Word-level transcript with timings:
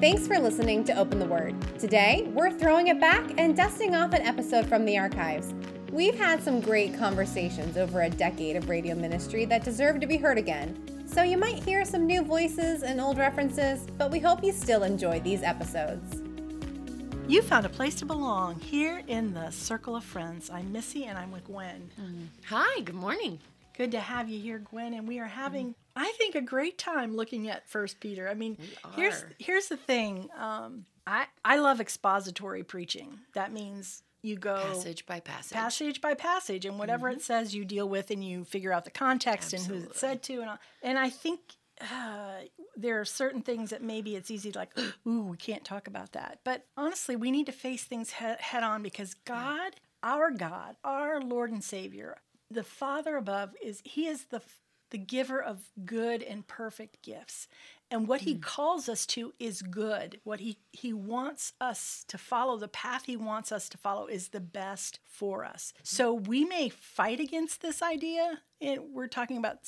Thanks 0.00 0.28
for 0.28 0.38
listening 0.38 0.84
to 0.84 0.96
Open 0.96 1.18
the 1.18 1.26
Word. 1.26 1.56
Today, 1.76 2.30
we're 2.32 2.52
throwing 2.52 2.86
it 2.86 3.00
back 3.00 3.32
and 3.36 3.56
dusting 3.56 3.96
off 3.96 4.12
an 4.12 4.22
episode 4.22 4.64
from 4.68 4.84
the 4.84 4.96
archives. 4.96 5.52
We've 5.90 6.14
had 6.14 6.40
some 6.40 6.60
great 6.60 6.96
conversations 6.96 7.76
over 7.76 8.02
a 8.02 8.08
decade 8.08 8.54
of 8.54 8.68
radio 8.68 8.94
ministry 8.94 9.44
that 9.46 9.64
deserve 9.64 9.98
to 9.98 10.06
be 10.06 10.16
heard 10.16 10.38
again. 10.38 11.04
So 11.08 11.24
you 11.24 11.36
might 11.36 11.64
hear 11.64 11.84
some 11.84 12.06
new 12.06 12.22
voices 12.22 12.84
and 12.84 13.00
old 13.00 13.18
references, 13.18 13.88
but 13.98 14.12
we 14.12 14.20
hope 14.20 14.44
you 14.44 14.52
still 14.52 14.84
enjoy 14.84 15.18
these 15.18 15.42
episodes. 15.42 16.22
You 17.26 17.42
found 17.42 17.66
a 17.66 17.68
place 17.68 17.96
to 17.96 18.06
belong 18.06 18.60
here 18.60 19.02
in 19.08 19.34
the 19.34 19.50
Circle 19.50 19.96
of 19.96 20.04
Friends. 20.04 20.48
I'm 20.48 20.70
Missy 20.70 21.06
and 21.06 21.18
I'm 21.18 21.32
with 21.32 21.44
Gwen. 21.46 21.90
Hi, 22.46 22.82
good 22.82 22.94
morning. 22.94 23.40
Good 23.76 23.90
to 23.90 24.00
have 24.00 24.28
you 24.28 24.38
here, 24.38 24.58
Gwen. 24.58 24.94
And 24.94 25.08
we 25.08 25.18
are 25.18 25.26
having, 25.26 25.74
I 25.98 26.12
think, 26.18 26.34
a 26.34 26.40
great 26.40 26.78
time 26.78 27.16
looking 27.16 27.48
at 27.48 27.68
First 27.68 28.00
Peter. 28.00 28.28
I 28.28 28.34
mean, 28.34 28.56
here's 28.94 29.24
here's 29.38 29.68
the 29.68 29.76
thing. 29.76 30.28
Um, 30.36 30.86
I 31.06 31.26
I 31.44 31.56
love 31.56 31.80
expository 31.80 32.62
preaching. 32.62 33.18
That 33.34 33.52
means 33.52 34.02
you 34.22 34.36
go 34.36 34.56
Passage 34.56 35.06
by 35.06 35.20
passage. 35.20 35.52
passage 35.52 36.00
by 36.00 36.14
passage, 36.14 36.64
and 36.64 36.78
whatever 36.78 37.08
it 37.08 37.22
says, 37.22 37.54
you 37.54 37.64
deal 37.64 37.88
with, 37.88 38.10
and 38.10 38.22
you 38.24 38.44
figure 38.44 38.72
out 38.72 38.84
the 38.84 38.90
context 38.90 39.52
and 39.52 39.62
who 39.64 39.74
it's 39.88 40.00
said 40.00 40.22
to, 40.24 40.40
and 40.40 40.50
all. 40.50 40.58
and 40.82 40.98
I 40.98 41.08
think 41.10 41.40
uh, 41.80 42.40
there 42.76 43.00
are 43.00 43.04
certain 43.04 43.42
things 43.42 43.70
that 43.70 43.82
maybe 43.82 44.16
it's 44.16 44.30
easy 44.30 44.50
to 44.52 44.58
like, 44.58 44.76
ooh, 45.06 45.22
we 45.22 45.36
can't 45.36 45.64
talk 45.64 45.86
about 45.86 46.12
that. 46.12 46.40
But 46.44 46.66
honestly, 46.76 47.14
we 47.16 47.30
need 47.30 47.46
to 47.46 47.52
face 47.52 47.84
things 47.84 48.10
he- 48.14 48.24
head 48.40 48.64
on 48.64 48.82
because 48.82 49.14
God, 49.24 49.76
our 50.02 50.30
God, 50.32 50.74
our 50.82 51.20
Lord 51.20 51.52
and 51.52 51.62
Savior, 51.62 52.16
the 52.50 52.64
Father 52.64 53.16
above, 53.16 53.54
is 53.62 53.80
He 53.84 54.06
is 54.08 54.24
the 54.26 54.42
the 54.90 54.98
giver 54.98 55.42
of 55.42 55.70
good 55.84 56.22
and 56.22 56.46
perfect 56.46 57.02
gifts. 57.02 57.48
And 57.90 58.06
what 58.06 58.22
he 58.22 58.34
mm. 58.34 58.42
calls 58.42 58.88
us 58.88 59.06
to 59.06 59.32
is 59.38 59.62
good. 59.62 60.20
What 60.24 60.40
he, 60.40 60.58
he 60.72 60.92
wants 60.92 61.54
us 61.60 62.04
to 62.08 62.18
follow, 62.18 62.58
the 62.58 62.68
path 62.68 63.04
he 63.06 63.16
wants 63.16 63.50
us 63.50 63.68
to 63.70 63.78
follow 63.78 64.06
is 64.06 64.28
the 64.28 64.40
best 64.40 65.00
for 65.06 65.44
us. 65.44 65.72
So 65.82 66.12
we 66.12 66.44
may 66.44 66.68
fight 66.68 67.18
against 67.18 67.62
this 67.62 67.82
idea. 67.82 68.40
And 68.60 68.92
we're 68.92 69.08
talking 69.08 69.38
about 69.38 69.58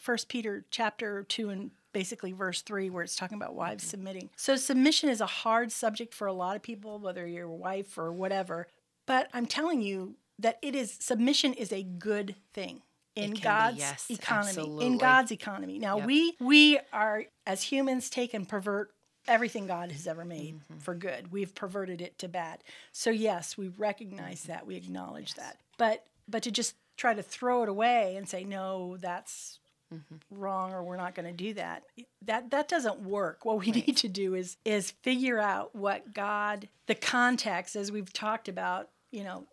First 0.00 0.28
Peter 0.28 0.64
chapter 0.70 1.22
2 1.24 1.50
and 1.50 1.70
basically 1.92 2.32
verse 2.32 2.62
3 2.62 2.90
where 2.90 3.02
it's 3.02 3.16
talking 3.16 3.36
about 3.36 3.54
wives 3.54 3.84
mm-hmm. 3.84 3.90
submitting. 3.90 4.30
So 4.36 4.56
submission 4.56 5.08
is 5.08 5.20
a 5.20 5.26
hard 5.26 5.70
subject 5.70 6.14
for 6.14 6.26
a 6.26 6.32
lot 6.32 6.56
of 6.56 6.62
people, 6.62 6.98
whether 6.98 7.26
you're 7.26 7.46
a 7.46 7.54
wife 7.54 7.98
or 7.98 8.12
whatever. 8.12 8.66
But 9.06 9.28
I'm 9.32 9.46
telling 9.46 9.80
you 9.80 10.16
that 10.38 10.58
it 10.62 10.74
is 10.74 10.96
submission 10.98 11.52
is 11.52 11.72
a 11.72 11.82
good 11.82 12.34
thing 12.52 12.82
in 13.16 13.24
can 13.24 13.34
be, 13.34 13.40
God's 13.40 13.78
yes, 13.78 14.06
economy. 14.10 14.86
In. 14.86 14.98
God's 14.98 15.32
economy. 15.32 15.78
Now 15.78 15.98
Yep. 15.98 16.06
we 16.06 16.36
we 16.40 16.78
are 16.92 17.24
as 17.46 17.62
humans 17.62 18.08
take 18.10 18.34
and 18.34 18.48
pervert 18.48 18.90
everything 19.28 19.66
God 19.66 19.92
has 19.92 20.06
ever 20.06 20.24
made 20.24 20.54
Mm-hmm. 20.54 20.78
for 20.78 20.94
good. 20.94 21.30
We've 21.32 21.54
perverted 21.54 22.00
it 22.00 22.18
to 22.18 22.28
bad. 22.28 22.62
So 22.92 23.10
yes, 23.10 23.56
we 23.58 23.68
recognize 23.68 24.44
that. 24.44 24.66
We 24.66 24.76
acknowledge 24.76 25.34
that. 25.34 25.58
But 25.78 26.04
but 26.28 26.42
to 26.44 26.50
just 26.50 26.74
try 26.96 27.14
to 27.14 27.22
throw 27.22 27.62
it 27.62 27.68
away 27.68 28.16
and 28.16 28.28
say 28.28 28.44
no, 28.44 28.96
that's 28.98 29.58
Mm-hmm. 29.92 30.38
wrong 30.40 30.72
or 30.72 30.84
we're 30.84 30.96
not 30.96 31.16
going 31.16 31.26
to 31.26 31.32
do 31.32 31.52
that. 31.54 31.82
That 32.22 32.50
that 32.52 32.68
doesn't 32.68 33.00
work. 33.00 33.44
What 33.44 33.58
we 33.58 33.72
need 33.72 33.96
to 33.96 34.08
do 34.08 34.34
is 34.36 34.56
is 34.64 34.92
figure 35.02 35.40
out 35.40 35.74
what 35.74 36.14
God 36.14 36.68
the 36.86 36.94
context 36.94 37.74
as 37.74 37.90
we've 37.90 38.12
talked 38.12 38.48
about, 38.48 38.88
you 39.10 39.24
know, 39.24 39.46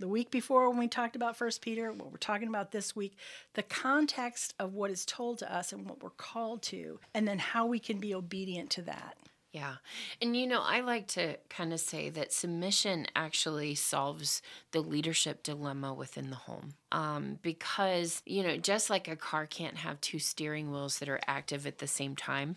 the 0.00 0.08
week 0.08 0.30
before 0.30 0.68
when 0.68 0.78
we 0.78 0.88
talked 0.88 1.14
about 1.14 1.36
first 1.36 1.60
peter 1.60 1.92
what 1.92 2.10
we're 2.10 2.16
talking 2.16 2.48
about 2.48 2.72
this 2.72 2.96
week 2.96 3.16
the 3.54 3.62
context 3.62 4.54
of 4.58 4.74
what 4.74 4.90
is 4.90 5.04
told 5.04 5.38
to 5.38 5.54
us 5.54 5.72
and 5.72 5.88
what 5.88 6.02
we're 6.02 6.10
called 6.10 6.62
to 6.62 6.98
and 7.14 7.28
then 7.28 7.38
how 7.38 7.66
we 7.66 7.78
can 7.78 7.98
be 7.98 8.14
obedient 8.14 8.70
to 8.70 8.82
that 8.82 9.16
Yeah. 9.52 9.76
And 10.22 10.36
you 10.36 10.46
know, 10.46 10.62
I 10.62 10.80
like 10.80 11.08
to 11.08 11.36
kind 11.48 11.72
of 11.72 11.80
say 11.80 12.08
that 12.10 12.32
submission 12.32 13.06
actually 13.16 13.74
solves 13.74 14.42
the 14.70 14.80
leadership 14.80 15.42
dilemma 15.42 15.92
within 15.92 16.30
the 16.30 16.36
home. 16.36 16.74
Um, 16.92 17.40
because, 17.42 18.22
you 18.24 18.44
know, 18.44 18.56
just 18.56 18.90
like 18.90 19.08
a 19.08 19.16
car 19.16 19.46
can't 19.46 19.78
have 19.78 20.00
two 20.00 20.20
steering 20.20 20.70
wheels 20.70 21.00
that 21.00 21.08
are 21.08 21.20
active 21.26 21.66
at 21.66 21.78
the 21.78 21.88
same 21.88 22.14
time. 22.14 22.54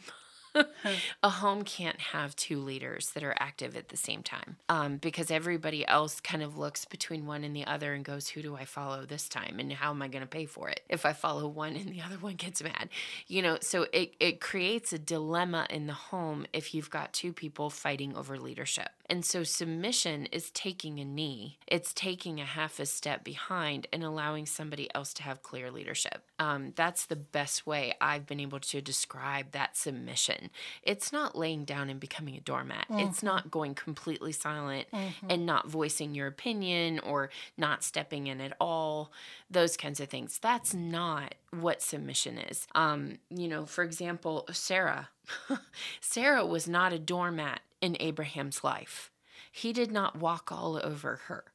A 1.24 1.30
home 1.30 1.64
can't 1.64 2.00
have 2.00 2.36
two 2.36 2.59
leaders 2.59 3.12
that 3.12 3.24
are 3.24 3.36
active 3.40 3.75
at 3.75 3.90
the 3.90 3.97
same 3.97 4.24
time 4.24 4.58
um, 4.69 4.97
because 4.97 5.31
everybody 5.31 5.88
else 5.88 6.19
kind 6.19 6.44
of 6.44 6.58
looks 6.58 6.86
between 6.86 7.25
one 7.25 7.44
and 7.44 7.56
the 7.56 7.66
other 7.66 7.94
and 7.94 8.06
goes, 8.06 8.30
Who 8.30 8.41
do 8.41 8.56
I 8.56 8.66
follow 8.66 9.06
this 9.06 9.28
time? 9.30 9.59
And 9.59 9.72
how 9.74 9.91
am 9.91 10.02
I 10.02 10.08
going 10.08 10.22
to 10.22 10.28
pay 10.28 10.46
for 10.46 10.69
it 10.69 10.81
if 10.90 11.06
I 11.06 11.14
follow 11.14 11.47
one 11.47 11.75
and 11.75 11.90
the 11.90 12.02
other 12.02 12.16
one 12.16 12.36
gets 12.36 12.64
mad? 12.64 12.90
You 13.28 13.41
know, 13.41 13.58
so 13.62 13.88
it, 13.94 14.14
it 14.19 14.41
creates 14.41 14.94
a 14.94 15.00
dilemma 15.00 15.68
in 15.69 15.88
the 15.88 15.94
home 15.94 16.46
if 16.53 16.74
you've 16.74 16.90
got 16.90 17.14
two 17.14 17.34
people 17.34 17.70
fighting 17.70 18.16
over 18.16 18.38
leadership. 18.38 18.90
And 19.08 19.25
so 19.25 19.44
submission 19.44 20.28
is 20.28 20.50
taking 20.52 21.00
a 21.00 21.06
knee, 21.06 21.59
it's 21.68 21.94
taking 21.94 22.40
a 22.40 22.46
half 22.46 22.80
a 22.80 22.85
step 22.85 23.24
behind 23.24 23.88
and 23.91 24.03
allowing 24.03 24.46
somebody 24.46 24.94
else 24.96 25.14
to 25.16 25.24
have 25.24 25.44
clear 25.44 25.70
leadership. 25.72 26.24
Um, 26.40 26.74
that's 26.75 27.06
the 27.06 27.16
best 27.16 27.68
way 27.68 27.94
I've 28.00 28.25
been 28.25 28.40
able 28.40 28.59
to 28.59 28.81
describe 28.81 29.52
that 29.52 29.78
submission. 29.78 30.42
It's 30.83 31.11
not 31.11 31.37
laying 31.37 31.65
down 31.65 31.89
and 31.89 31.99
becoming 31.99 32.35
a 32.35 32.41
doormat. 32.41 32.85
It's 32.89 33.23
not 33.23 33.51
going 33.51 33.75
completely 33.75 34.31
silent 34.31 34.87
and 35.29 35.45
not 35.45 35.67
voicing 35.67 36.13
your 36.15 36.27
opinion 36.27 36.99
or 36.99 37.29
not 37.57 37.83
stepping 37.83 38.27
in 38.27 38.41
at 38.41 38.55
all, 38.59 39.11
those 39.49 39.77
kinds 39.77 39.99
of 39.99 40.09
things. 40.09 40.39
That's 40.41 40.73
not 40.73 41.35
what 41.51 41.81
submission 41.81 42.37
is. 42.37 42.67
Um, 42.75 43.17
you 43.29 43.47
know, 43.47 43.65
for 43.65 43.83
example, 43.83 44.45
Sarah. 44.51 45.09
Sarah 46.01 46.45
was 46.45 46.67
not 46.67 46.93
a 46.93 46.99
doormat 46.99 47.61
in 47.81 47.97
Abraham's 47.99 48.63
life. 48.63 49.11
He 49.51 49.71
did 49.73 49.91
not 49.91 50.17
walk 50.17 50.51
all 50.51 50.79
over 50.83 51.21
her. 51.27 51.45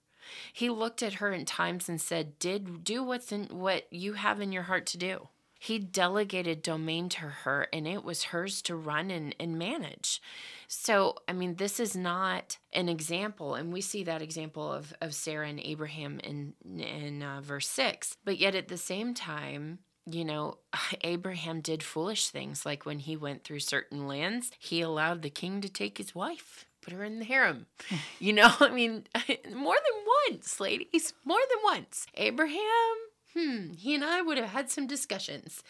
He 0.52 0.68
looked 0.70 1.02
at 1.02 1.14
her 1.14 1.32
in 1.32 1.44
times 1.44 1.88
and 1.88 2.00
said, 2.00 2.38
"Did 2.38 2.84
do 2.84 3.02
what's 3.02 3.32
in 3.32 3.46
what 3.46 3.90
you 3.90 4.12
have 4.14 4.40
in 4.40 4.52
your 4.52 4.64
heart 4.64 4.86
to 4.86 4.98
do." 4.98 5.28
He 5.58 5.78
delegated 5.78 6.62
domain 6.62 7.08
to 7.10 7.20
her 7.20 7.66
and 7.72 7.86
it 7.86 8.04
was 8.04 8.24
hers 8.24 8.62
to 8.62 8.76
run 8.76 9.10
and, 9.10 9.34
and 9.40 9.58
manage. 9.58 10.22
So, 10.68 11.16
I 11.26 11.32
mean, 11.32 11.56
this 11.56 11.80
is 11.80 11.96
not 11.96 12.58
an 12.72 12.88
example, 12.88 13.54
and 13.54 13.72
we 13.72 13.80
see 13.80 14.04
that 14.04 14.20
example 14.20 14.70
of, 14.70 14.92
of 15.00 15.14
Sarah 15.14 15.48
and 15.48 15.58
Abraham 15.58 16.20
in, 16.20 16.52
in 16.78 17.22
uh, 17.22 17.40
verse 17.40 17.68
6. 17.68 18.18
But 18.24 18.38
yet 18.38 18.54
at 18.54 18.68
the 18.68 18.76
same 18.76 19.14
time, 19.14 19.78
you 20.10 20.24
know, 20.24 20.58
Abraham 21.02 21.60
did 21.60 21.82
foolish 21.82 22.28
things, 22.28 22.64
like 22.66 22.86
when 22.86 22.98
he 22.98 23.16
went 23.16 23.44
through 23.44 23.60
certain 23.60 24.06
lands, 24.06 24.50
he 24.58 24.80
allowed 24.80 25.22
the 25.22 25.30
king 25.30 25.60
to 25.60 25.68
take 25.68 25.98
his 25.98 26.14
wife, 26.14 26.66
put 26.80 26.92
her 26.92 27.04
in 27.04 27.18
the 27.18 27.24
harem. 27.24 27.66
you 28.18 28.32
know, 28.32 28.52
I 28.60 28.70
mean, 28.70 29.04
more 29.54 29.76
than 29.76 30.04
once, 30.30 30.60
ladies, 30.60 31.12
more 31.24 31.40
than 31.48 31.58
once. 31.64 32.06
Abraham, 32.14 32.96
hmm, 33.34 33.72
he 33.74 33.94
and 33.94 34.04
I 34.04 34.22
would 34.22 34.38
have 34.38 34.48
had 34.50 34.70
some 34.70 34.86
discussions. 34.86 35.62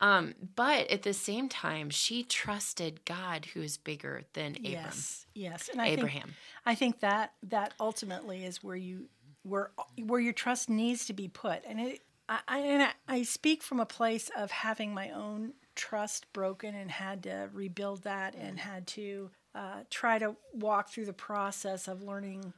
Um, 0.00 0.34
but 0.56 0.90
at 0.90 1.02
the 1.02 1.12
same 1.14 1.48
time, 1.48 1.88
she 1.90 2.24
trusted 2.24 3.04
God, 3.04 3.46
who 3.54 3.60
is 3.62 3.76
bigger 3.76 4.22
than 4.32 4.52
Abram. 4.56 4.72
yes 4.72 5.26
yes 5.34 5.68
and 5.72 5.80
I 5.80 5.86
Abraham. 5.88 6.22
think 6.22 6.36
i 6.66 6.74
think 6.74 7.00
that 7.00 7.32
that 7.42 7.72
ultimately 7.80 8.44
is 8.44 8.62
where 8.62 8.76
you 8.76 9.08
where 9.44 9.70
where 10.06 10.20
your 10.20 10.32
trust 10.32 10.68
needs 10.68 11.06
to 11.06 11.12
be 11.12 11.26
put 11.28 11.62
and 11.66 11.80
it 11.80 12.00
i 12.28 12.38
I- 12.48 12.58
and 12.58 12.82
I, 12.82 12.90
I 13.08 13.22
speak 13.22 13.62
from 13.62 13.80
a 13.80 13.86
place 13.86 14.30
of 14.36 14.50
having 14.50 14.92
my 14.92 15.10
own 15.10 15.54
trust 15.74 16.30
broken 16.32 16.74
and 16.74 16.90
had 16.90 17.22
to 17.22 17.48
rebuild 17.52 18.02
that 18.02 18.34
and 18.34 18.58
had 18.58 18.86
to 18.88 19.30
uh, 19.54 19.80
try 19.90 20.18
to 20.18 20.36
walk 20.52 20.90
through 20.90 21.06
the 21.06 21.12
process 21.12 21.88
of 21.88 22.02
learning 22.02 22.52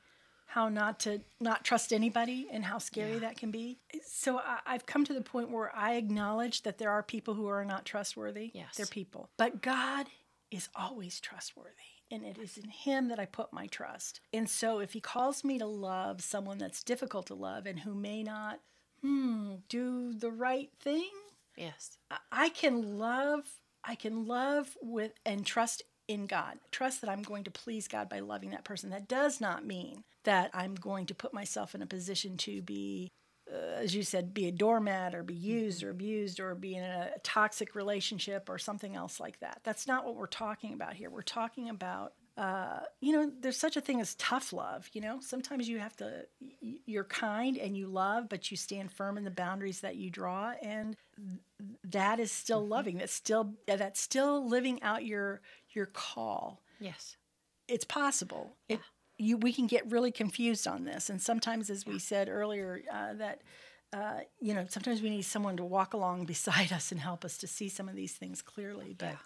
how 0.47 0.69
not 0.69 1.01
to 1.01 1.21
not 1.41 1.65
trust 1.65 1.93
anybody 1.93 2.47
and 2.51 2.65
how 2.65 2.79
scary 2.79 3.19
that 3.19 3.37
can 3.37 3.51
be. 3.51 3.79
So 4.07 4.39
I, 4.39 4.59
I've 4.67 4.87
come 4.87 5.05
to 5.05 5.15
the 5.15 5.21
point 5.21 5.51
where 5.51 5.75
I 5.75 5.95
acknowledge 5.95 6.63
that 6.63 6.79
there 6.79 6.91
are 6.91 7.03
people 7.03 7.35
who 7.35 7.47
are 7.49 7.65
not 7.65 7.85
trustworthy. 7.85 8.51
Yes. 8.55 8.77
They're 8.77 8.87
people. 8.87 9.31
But 9.37 9.63
God 9.63 10.07
is 10.51 10.69
always 10.77 11.21
trustworthy. 11.21 11.73
And 12.11 12.23
it 12.23 12.39
is 12.39 12.57
in 12.59 12.71
Him 12.71 13.09
that 13.09 13.19
I 13.19 13.25
put 13.25 13.53
my 13.53 13.67
trust. 13.67 14.21
And 14.33 14.49
so 14.49 14.79
if 14.79 14.93
He 14.93 15.01
calls 15.01 15.43
me 15.43 15.59
to 15.59 15.67
love 15.67 16.21
someone 16.21 16.59
that's 16.59 16.85
difficult 16.85 17.27
to 17.27 17.35
love 17.35 17.67
and 17.67 17.81
who 17.81 17.95
may 17.95 18.23
not, 18.23 18.61
hmm, 19.01 19.55
do 19.69 20.13
the 20.13 20.31
right 20.31 20.71
thing, 20.81 21.11
Yes. 21.57 21.99
I- 22.11 22.19
I 22.31 22.49
can 22.51 22.99
love 22.99 23.59
I 23.87 23.95
can 23.97 24.27
love 24.27 24.77
with 24.81 25.13
and 25.27 25.45
trust 25.45 25.83
in 26.09 26.27
God. 26.27 26.59
Trust 26.71 27.01
that 27.01 27.11
I'm 27.11 27.23
going 27.23 27.45
to 27.45 27.51
please 27.51 27.89
God 27.89 28.09
by 28.09 28.21
loving 28.21 28.51
that 28.51 28.65
person. 28.65 28.91
That 28.91 29.09
does 29.09 29.41
not 29.41 29.67
mean 29.67 30.05
that 30.25 30.51
I'm 30.53 30.75
going 30.75 31.07
to 31.07 31.15
put 31.15 31.35
myself 31.35 31.75
in 31.75 31.83
a 31.83 31.87
position 31.87 32.37
to 32.39 32.63
be 32.63 33.11
uh, 33.53 33.77
as 33.77 33.95
you 33.95 34.03
said 34.03 34.33
be 34.33 34.49
a 34.49 34.53
doormat 34.53 35.15
or 35.15 35.23
be 35.23 35.35
used 35.35 35.83
or 35.83 35.91
abused 35.91 36.41
or 36.41 36.55
be 36.55 36.77
in 36.77 36.83
a 36.83 37.11
toxic 37.23 37.75
relationship 37.75 38.49
or 38.49 38.59
something 38.59 38.97
else 38.97 39.21
like 39.21 39.39
that. 39.41 39.61
That's 39.65 39.87
not 39.87 40.07
what 40.07 40.17
we're 40.17 40.27
talking 40.27 40.73
about 40.73 40.95
here. 40.95 41.11
We're 41.11 41.23
talking 41.23 41.69
about 41.69 42.15
uh, 42.37 42.81
you 43.01 43.13
know, 43.13 43.31
there's 43.41 43.57
such 43.57 43.77
a 43.77 43.81
thing 43.81 44.01
as 44.01 44.17
tough 44.17 44.53
love. 44.53 44.89
You 44.93 45.01
know, 45.01 45.19
sometimes 45.21 45.69
you 45.69 45.79
have 45.79 45.97
to, 45.99 46.27
you're 46.61 47.05
kind 47.05 47.57
and 47.57 47.77
you 47.77 47.87
love, 47.87 48.29
but 48.29 48.51
you 48.51 48.57
stand 48.57 48.91
firm 48.91 49.17
in 49.17 49.23
the 49.23 49.31
boundaries 49.31 49.81
that 49.81 49.95
you 49.95 50.11
draw, 50.11 50.53
and 50.61 50.97
that 51.85 52.19
is 52.19 52.33
still 52.33 52.67
loving. 52.67 52.99
That's 52.99 53.13
still 53.13 53.55
that's 53.69 54.01
still 54.01 54.49
living 54.49 54.83
out 54.83 55.05
your 55.05 55.43
your 55.75 55.87
call. 55.87 56.63
Yes. 56.81 57.17
it's 57.69 57.85
possible. 57.85 58.57
It, 58.69 58.81
you, 59.17 59.37
we 59.37 59.53
can 59.53 59.67
get 59.67 59.91
really 59.91 60.11
confused 60.11 60.67
on 60.67 60.85
this, 60.85 61.09
and 61.09 61.21
sometimes, 61.23 61.71
as 61.71 61.87
we 61.87 61.99
said 61.99 62.29
earlier, 62.29 62.83
uh, 62.93 63.15
that 63.15 63.43
uh, 63.95 64.21
you 64.41 64.55
know, 64.55 64.67
sometimes 64.69 65.01
we 65.03 65.09
need 65.09 65.23
someone 65.23 65.57
to 65.57 65.65
walk 65.65 65.95
along 65.95 66.25
beside 66.35 66.73
us 66.73 66.91
and 66.91 67.01
help 67.01 67.25
us 67.25 67.39
to 67.39 67.47
see 67.47 67.69
some 67.69 67.89
of 67.89 67.95
these 67.95 68.13
things 68.13 68.43
clearly. 68.43 68.95
But 68.99 69.17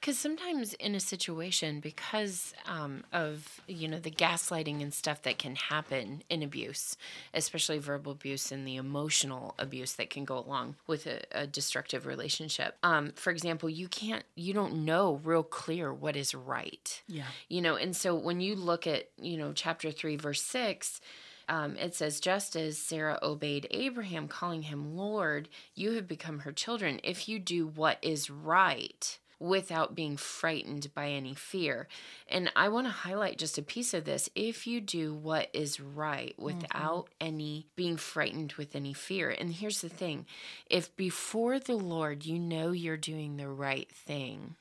Because 0.00 0.18
sometimes 0.18 0.74
in 0.74 0.96
a 0.96 1.00
situation, 1.00 1.78
because 1.78 2.52
um, 2.66 3.04
of 3.12 3.60
you 3.68 3.86
know 3.86 4.00
the 4.00 4.10
gaslighting 4.10 4.82
and 4.82 4.92
stuff 4.92 5.22
that 5.22 5.38
can 5.38 5.54
happen 5.54 6.24
in 6.28 6.42
abuse, 6.42 6.96
especially 7.32 7.78
verbal 7.78 8.10
abuse 8.10 8.50
and 8.50 8.66
the 8.66 8.74
emotional 8.76 9.54
abuse 9.56 9.92
that 9.94 10.10
can 10.10 10.24
go 10.24 10.36
along 10.38 10.74
with 10.88 11.06
a, 11.06 11.20
a 11.30 11.46
destructive 11.46 12.04
relationship. 12.04 12.76
Um, 12.82 13.12
for 13.14 13.30
example, 13.30 13.70
you 13.70 13.86
can't, 13.86 14.24
you 14.34 14.52
don't 14.52 14.84
know 14.84 15.20
real 15.22 15.44
clear 15.44 15.92
what 15.94 16.16
is 16.16 16.34
right. 16.34 17.02
yeah, 17.06 17.24
You 17.48 17.62
know, 17.62 17.76
and 17.76 17.94
so 17.94 18.16
when 18.16 18.40
you 18.40 18.56
look 18.56 18.88
at 18.88 19.10
you 19.20 19.36
know 19.36 19.52
chapter 19.54 19.92
three, 19.92 20.16
verse 20.16 20.42
six. 20.42 21.00
Um, 21.48 21.76
it 21.76 21.94
says, 21.94 22.20
just 22.20 22.56
as 22.56 22.78
Sarah 22.78 23.18
obeyed 23.22 23.66
Abraham, 23.70 24.28
calling 24.28 24.62
him 24.62 24.96
Lord, 24.96 25.48
you 25.74 25.92
have 25.92 26.06
become 26.06 26.40
her 26.40 26.52
children 26.52 27.00
if 27.02 27.28
you 27.28 27.38
do 27.38 27.66
what 27.66 27.98
is 28.02 28.28
right 28.30 29.18
without 29.40 29.94
being 29.94 30.16
frightened 30.16 30.92
by 30.94 31.10
any 31.10 31.32
fear. 31.34 31.86
And 32.28 32.50
I 32.56 32.68
want 32.68 32.86
to 32.88 32.92
highlight 32.92 33.38
just 33.38 33.56
a 33.56 33.62
piece 33.62 33.94
of 33.94 34.04
this. 34.04 34.28
If 34.34 34.66
you 34.66 34.80
do 34.80 35.14
what 35.14 35.48
is 35.52 35.80
right 35.80 36.34
without 36.38 37.08
any 37.20 37.66
being 37.76 37.96
frightened 37.96 38.54
with 38.54 38.74
any 38.74 38.92
fear. 38.92 39.30
And 39.30 39.52
here's 39.52 39.80
the 39.80 39.88
thing 39.88 40.26
if 40.68 40.94
before 40.96 41.58
the 41.60 41.76
Lord 41.76 42.26
you 42.26 42.38
know 42.38 42.72
you're 42.72 42.96
doing 42.96 43.36
the 43.36 43.48
right 43.48 43.90
thing, 43.90 44.56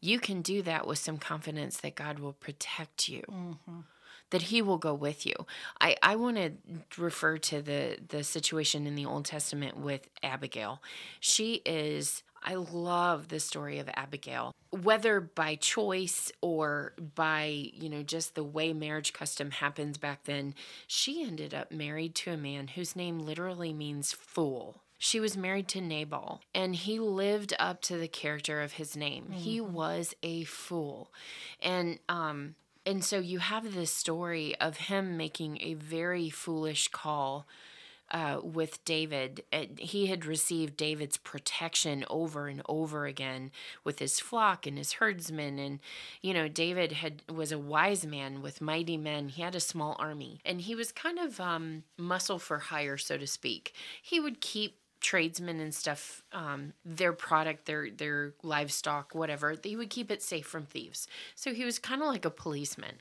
you 0.00 0.18
can 0.18 0.42
do 0.42 0.62
that 0.62 0.86
with 0.86 0.98
some 0.98 1.18
confidence 1.18 1.78
that 1.80 1.94
God 1.94 2.18
will 2.18 2.32
protect 2.32 3.08
you. 3.08 3.22
That 4.30 4.42
he 4.42 4.62
will 4.62 4.78
go 4.78 4.94
with 4.94 5.26
you. 5.26 5.34
I, 5.80 5.96
I 6.02 6.16
want 6.16 6.36
to 6.36 6.52
refer 6.96 7.38
to 7.38 7.60
the 7.62 7.98
the 8.08 8.22
situation 8.22 8.86
in 8.86 8.94
the 8.94 9.06
Old 9.06 9.24
Testament 9.24 9.76
with 9.76 10.08
Abigail. 10.22 10.80
She 11.20 11.62
is 11.66 12.22
I 12.42 12.54
love 12.54 13.28
the 13.28 13.40
story 13.40 13.78
of 13.78 13.90
Abigail. 13.94 14.54
Whether 14.70 15.20
by 15.20 15.56
choice 15.56 16.32
or 16.40 16.94
by, 17.14 17.70
you 17.74 17.88
know, 17.88 18.02
just 18.02 18.34
the 18.34 18.44
way 18.44 18.72
marriage 18.72 19.12
custom 19.12 19.50
happens 19.50 19.98
back 19.98 20.24
then, 20.24 20.54
she 20.86 21.22
ended 21.22 21.52
up 21.52 21.70
married 21.70 22.14
to 22.16 22.32
a 22.32 22.36
man 22.36 22.68
whose 22.68 22.96
name 22.96 23.18
literally 23.18 23.72
means 23.72 24.12
fool. 24.12 24.82
She 24.96 25.18
was 25.18 25.36
married 25.36 25.66
to 25.68 25.80
Nabal, 25.80 26.42
and 26.54 26.74
he 26.74 26.98
lived 26.98 27.54
up 27.58 27.80
to 27.82 27.96
the 27.96 28.08
character 28.08 28.60
of 28.60 28.72
his 28.72 28.96
name. 28.96 29.30
He 29.32 29.60
was 29.60 30.14
a 30.22 30.44
fool. 30.44 31.10
And 31.62 31.98
um 32.08 32.54
and 32.90 33.04
so 33.04 33.20
you 33.20 33.38
have 33.38 33.72
this 33.72 33.92
story 33.92 34.56
of 34.60 34.76
him 34.76 35.16
making 35.16 35.58
a 35.60 35.74
very 35.74 36.28
foolish 36.28 36.88
call 36.88 37.46
uh, 38.10 38.40
with 38.42 38.84
David. 38.84 39.44
And 39.52 39.78
He 39.78 40.06
had 40.06 40.26
received 40.26 40.76
David's 40.76 41.16
protection 41.16 42.04
over 42.10 42.48
and 42.48 42.62
over 42.68 43.06
again 43.06 43.52
with 43.84 44.00
his 44.00 44.18
flock 44.18 44.66
and 44.66 44.76
his 44.76 44.94
herdsmen, 44.94 45.60
and 45.60 45.78
you 46.20 46.34
know 46.34 46.48
David 46.48 46.90
had 46.90 47.22
was 47.32 47.52
a 47.52 47.58
wise 47.58 48.04
man 48.04 48.42
with 48.42 48.60
mighty 48.60 48.96
men. 48.96 49.28
He 49.28 49.42
had 49.42 49.54
a 49.54 49.60
small 49.60 49.94
army, 50.00 50.40
and 50.44 50.62
he 50.62 50.74
was 50.74 50.90
kind 50.90 51.20
of 51.20 51.38
um, 51.38 51.84
muscle 51.96 52.40
for 52.40 52.58
hire, 52.58 52.98
so 52.98 53.16
to 53.16 53.26
speak. 53.26 53.72
He 54.02 54.18
would 54.18 54.40
keep 54.40 54.79
tradesmen 55.00 55.60
and 55.60 55.74
stuff 55.74 56.22
um, 56.32 56.74
their 56.84 57.12
product 57.12 57.64
their 57.66 57.90
their 57.90 58.32
livestock 58.42 59.14
whatever 59.14 59.56
he 59.62 59.76
would 59.76 59.90
keep 59.90 60.10
it 60.10 60.22
safe 60.22 60.46
from 60.46 60.66
thieves. 60.66 61.08
So 61.34 61.54
he 61.54 61.64
was 61.64 61.78
kind 61.78 62.02
of 62.02 62.08
like 62.08 62.24
a 62.24 62.30
policeman. 62.30 62.96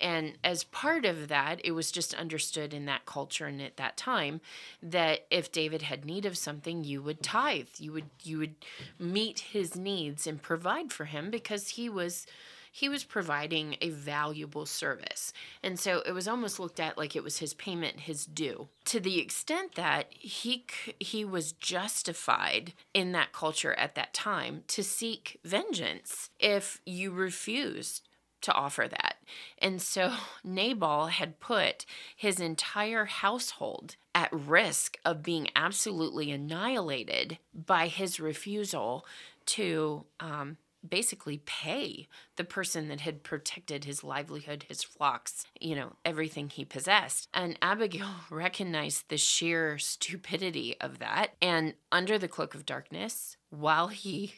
And 0.00 0.38
as 0.42 0.64
part 0.64 1.04
of 1.04 1.28
that 1.28 1.60
it 1.62 1.72
was 1.72 1.92
just 1.92 2.14
understood 2.14 2.72
in 2.72 2.86
that 2.86 3.04
culture 3.04 3.46
and 3.46 3.60
at 3.60 3.76
that 3.76 3.96
time 3.96 4.40
that 4.82 5.26
if 5.30 5.52
david 5.52 5.82
had 5.82 6.04
need 6.04 6.24
of 6.24 6.38
something 6.38 6.82
you 6.82 7.02
would 7.02 7.22
tithe. 7.22 7.68
You 7.78 7.92
would 7.92 8.10
you 8.22 8.38
would 8.38 8.54
meet 8.98 9.40
his 9.40 9.76
needs 9.76 10.26
and 10.26 10.40
provide 10.40 10.92
for 10.92 11.04
him 11.04 11.30
because 11.30 11.70
he 11.70 11.88
was 11.88 12.26
he 12.76 12.88
was 12.88 13.04
providing 13.04 13.76
a 13.80 13.90
valuable 13.90 14.66
service. 14.66 15.32
And 15.62 15.78
so 15.78 16.02
it 16.04 16.10
was 16.10 16.26
almost 16.26 16.58
looked 16.58 16.80
at 16.80 16.98
like 16.98 17.14
it 17.14 17.22
was 17.22 17.38
his 17.38 17.54
payment, 17.54 18.00
his 18.00 18.26
due. 18.26 18.66
To 18.86 18.98
the 18.98 19.20
extent 19.20 19.76
that 19.76 20.06
he 20.10 20.66
he 20.98 21.24
was 21.24 21.52
justified 21.52 22.72
in 22.92 23.12
that 23.12 23.32
culture 23.32 23.74
at 23.74 23.94
that 23.94 24.12
time 24.12 24.64
to 24.66 24.82
seek 24.82 25.38
vengeance 25.44 26.30
if 26.40 26.80
you 26.84 27.12
refused 27.12 28.08
to 28.40 28.52
offer 28.52 28.88
that. 28.90 29.18
And 29.58 29.80
so 29.80 30.12
Nabal 30.42 31.06
had 31.06 31.38
put 31.38 31.86
his 32.16 32.40
entire 32.40 33.04
household 33.04 33.94
at 34.16 34.32
risk 34.32 34.96
of 35.04 35.22
being 35.22 35.46
absolutely 35.54 36.32
annihilated 36.32 37.38
by 37.54 37.86
his 37.86 38.18
refusal 38.18 39.06
to 39.46 40.06
um, 40.18 40.56
basically 40.88 41.38
pay 41.46 42.08
the 42.36 42.44
person 42.44 42.88
that 42.88 43.00
had 43.00 43.22
protected 43.22 43.84
his 43.84 44.04
livelihood, 44.04 44.64
his 44.68 44.82
flocks, 44.82 45.44
you 45.60 45.74
know, 45.74 45.94
everything 46.04 46.48
he 46.48 46.64
possessed. 46.64 47.28
And 47.32 47.58
Abigail 47.62 48.08
recognized 48.30 49.08
the 49.08 49.16
sheer 49.16 49.78
stupidity 49.78 50.76
of 50.80 50.98
that. 50.98 51.34
And 51.40 51.74
under 51.90 52.18
the 52.18 52.28
cloak 52.28 52.54
of 52.54 52.66
darkness, 52.66 53.36
while 53.50 53.88
he 53.88 54.34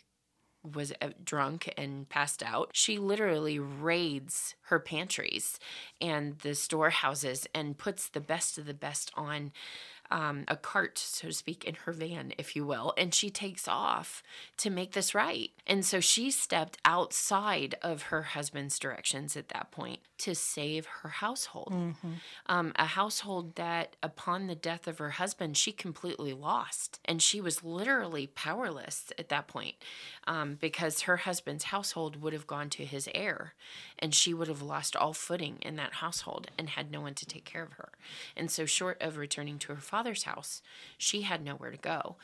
was 0.75 0.93
uh, 1.00 1.10
drunk 1.22 1.72
and 1.76 2.08
passed 2.08 2.43
out, 2.43 2.70
she 2.72 2.98
literally 2.98 3.58
raids 3.58 4.54
her 4.62 4.81
pantries 4.81 5.58
and 6.00 6.38
the 6.40 6.54
storehouses 6.54 7.46
and 7.54 7.78
puts 7.78 8.08
the 8.08 8.20
best 8.20 8.58
of 8.58 8.66
the 8.66 8.75
best 8.75 9.12
on 9.14 9.52
um, 10.11 10.44
a 10.49 10.56
cart, 10.56 10.99
so 10.99 11.29
to 11.29 11.32
speak, 11.35 11.64
in 11.64 11.75
her 11.75 11.93
van, 11.93 12.32
if 12.38 12.55
you 12.56 12.64
will, 12.64 12.93
and 12.97 13.14
she 13.14 13.31
takes 13.31 13.67
off 13.69 14.23
to 14.58 14.70
make 14.70 14.93
this 14.93 15.14
right. 15.14 15.50
And 15.67 15.85
so 15.85 16.00
she 16.00 16.31
stepped 16.31 16.79
outside 16.85 17.75
of 17.82 18.05
her 18.05 18.23
husband's 18.23 18.79
directions 18.79 19.37
at 19.37 19.49
that 19.49 19.70
point 19.70 20.00
to 20.19 20.35
save 20.35 20.87
her 20.87 21.08
household. 21.08 21.73
Um, 22.47 22.73
a 22.76 22.87
household 22.87 23.56
that, 23.56 23.97
upon 24.03 24.47
the 24.47 24.55
death 24.55 24.87
of 24.87 24.98
her 24.98 25.10
husband, 25.10 25.56
she 25.56 25.72
completely 25.72 26.32
lost. 26.32 27.01
And 27.05 27.20
she 27.20 27.41
was 27.41 27.65
literally 27.65 28.29
powerless 28.29 29.13
at 29.19 29.29
that 29.29 29.46
point 29.46 29.75
um, 30.27 30.56
because 30.60 31.03
her 31.03 31.19
husband's 31.19 31.65
household 31.65 32.22
would 32.22 32.32
have 32.32 32.46
gone 32.46 32.70
to 32.70 32.84
his 32.84 33.08
heir 33.15 33.55
and 33.98 34.15
she 34.15 34.32
would 34.34 34.48
have 34.48 34.63
lost 34.63 34.96
all 34.96 35.13
footing 35.13 35.58
in 35.63 35.77
that 35.77 35.94
household 35.94 36.51
and 36.58 36.70
had 36.70 36.91
no 36.91 37.01
one 37.01 37.15
to 37.15 37.27
take 37.27 37.44
care 37.44 37.63
of 37.63 37.72
her. 37.72 37.91
And 38.36 38.51
so, 38.51 38.67
short 38.67 39.01
of 39.01 39.17
returning 39.17 39.58
to 39.60 39.75
her 39.75 39.81
father's 39.96 40.24
house, 40.24 40.62
she 40.98 41.22
had 41.22 41.44
nowhere 41.44 41.70
to 41.70 41.76
go. 41.79 42.17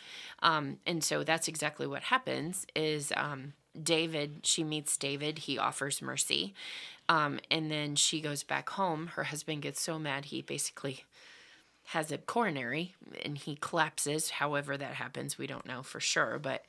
Um, 0.43 0.79
and 0.87 1.03
so, 1.03 1.25
that's 1.25 1.49
exactly 1.49 1.87
what 1.87 2.03
happens 2.03 2.67
is. 2.75 3.13
Um, 3.17 3.55
David, 3.83 4.41
she 4.43 4.65
meets 4.65 4.99
David. 4.99 5.39
He 5.39 5.59
offers 5.59 6.03
mercy. 6.03 6.53
Um, 7.09 7.41
and 7.51 7.71
then 7.71 7.97
she 7.97 8.21
goes 8.21 8.43
back 8.43 8.69
home. 8.69 9.07
Her 9.17 9.25
husband 9.25 9.63
gets 9.63 9.81
so 9.81 9.99
mad, 9.99 10.27
he 10.27 10.43
basically 10.43 11.05
has 11.87 12.13
a 12.13 12.19
coronary 12.19 12.95
and 13.25 13.37
he 13.37 13.57
collapses. 13.57 14.31
However, 14.31 14.77
that 14.77 14.95
happens, 14.95 15.39
we 15.39 15.47
don't 15.47 15.67
know 15.67 15.83
for 15.83 16.01
sure. 16.01 16.39
But 16.39 16.65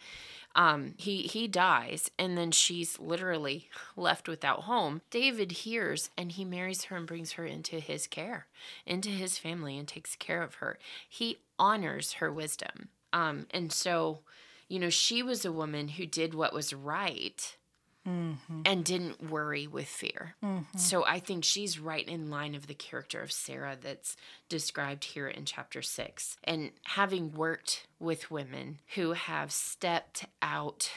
um, 0.55 0.93
he 0.97 1.23
he 1.23 1.47
dies, 1.47 2.11
and 2.19 2.37
then 2.37 2.51
she's 2.51 2.99
literally 2.99 3.69
left 3.95 4.27
without 4.27 4.61
home. 4.61 5.01
David 5.09 5.51
hears, 5.51 6.09
and 6.17 6.31
he 6.31 6.45
marries 6.45 6.85
her 6.85 6.97
and 6.97 7.07
brings 7.07 7.33
her 7.33 7.45
into 7.45 7.79
his 7.79 8.07
care, 8.07 8.47
into 8.85 9.09
his 9.09 9.37
family, 9.37 9.77
and 9.77 9.87
takes 9.87 10.15
care 10.15 10.43
of 10.43 10.55
her. 10.55 10.77
He 11.07 11.39
honors 11.57 12.13
her 12.13 12.31
wisdom, 12.31 12.89
um, 13.11 13.47
and 13.51 13.71
so, 13.71 14.19
you 14.67 14.79
know, 14.79 14.89
she 14.89 15.23
was 15.23 15.45
a 15.45 15.51
woman 15.51 15.87
who 15.89 16.05
did 16.05 16.33
what 16.33 16.53
was 16.53 16.73
right 16.73 17.57
and 18.05 18.83
didn't 18.83 19.29
worry 19.29 19.65
with 19.65 19.87
fear. 19.87 20.35
So 20.75 21.05
I 21.05 21.19
think 21.19 21.43
she's 21.43 21.79
right 21.79 22.07
in 22.07 22.29
line 22.29 22.53
of 22.53 22.67
the 22.67 22.73
character 22.73 23.21
of 23.21 23.31
Sarah 23.31 23.77
that's 23.81 24.17
described 24.49 25.05
here 25.05 25.27
in 25.27 25.45
chapter 25.45 25.81
6. 25.81 26.37
And 26.43 26.71
having 26.83 27.31
worked 27.33 27.87
with 27.99 28.29
women 28.31 28.79
who 28.95 29.13
have 29.13 29.51
stepped 29.51 30.25
out 30.41 30.91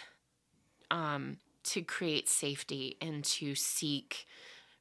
um, 0.90 1.38
to 1.64 1.82
create 1.82 2.28
safety 2.28 2.96
and 3.00 3.24
to 3.24 3.54
seek 3.54 4.26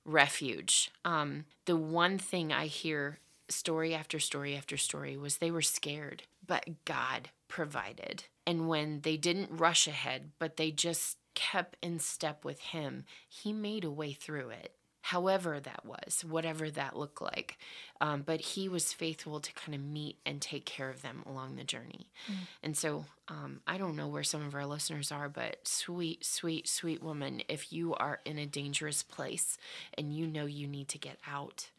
refuge, 0.03 0.91
um, 1.03 1.45
the 1.65 1.77
one 1.77 2.17
thing 2.17 2.51
I 2.51 2.65
hear 2.65 3.19
story 3.49 3.93
after 3.93 4.19
story 4.19 4.55
after 4.55 4.77
story 4.77 5.15
was 5.17 5.37
they 5.37 5.51
were 5.51 5.61
scared, 5.61 6.23
but 6.45 6.85
God 6.85 7.29
provided. 7.47 8.23
And 8.47 8.67
when 8.67 9.01
they 9.01 9.17
didn't 9.17 9.49
rush 9.51 9.87
ahead, 9.87 10.31
but 10.39 10.57
they 10.57 10.71
just 10.71 11.17
kept 11.35 11.77
in 11.81 11.99
step 11.99 12.43
with 12.45 12.59
Him, 12.59 13.05
He 13.27 13.53
made 13.53 13.83
a 13.83 13.91
way 13.91 14.13
through 14.13 14.49
it. 14.49 14.71
however 15.09 15.59
that 15.59 15.85
was, 15.85 16.25
whatever 16.27 16.71
that 16.71 16.97
looked 16.97 17.21
like. 17.21 17.59
Um, 18.01 18.23
but 18.23 18.41
he 18.41 18.67
was 18.67 18.91
faithful 18.91 19.39
to 19.39 19.53
kind 19.53 19.75
of 19.75 19.81
meet 19.81 20.17
and 20.25 20.41
take 20.41 20.65
care 20.65 20.89
of 20.89 21.03
them 21.03 21.21
along 21.27 21.55
the 21.57 21.63
journey. 21.63 22.09
Mm. 22.27 22.35
And 22.63 22.75
so 22.77 23.05
um, 23.27 23.61
I 23.67 23.77
don't 23.77 23.95
know 23.95 24.07
where 24.07 24.23
some 24.23 24.43
of 24.47 24.55
our 24.55 24.65
listeners 24.65 25.11
are, 25.11 25.29
but 25.29 25.67
sweet, 25.67 26.25
sweet, 26.25 26.67
sweet 26.67 27.03
woman, 27.03 27.43
if 27.47 27.71
you 27.71 27.93
are 27.93 28.19
in 28.25 28.39
a 28.39 28.47
dangerous 28.47 29.03
place 29.03 29.59
and 29.95 30.11
you 30.11 30.25
know 30.25 30.47
you 30.47 30.65
need 30.67 30.87
to 30.89 30.97
get 30.97 31.19
out, 31.27 31.69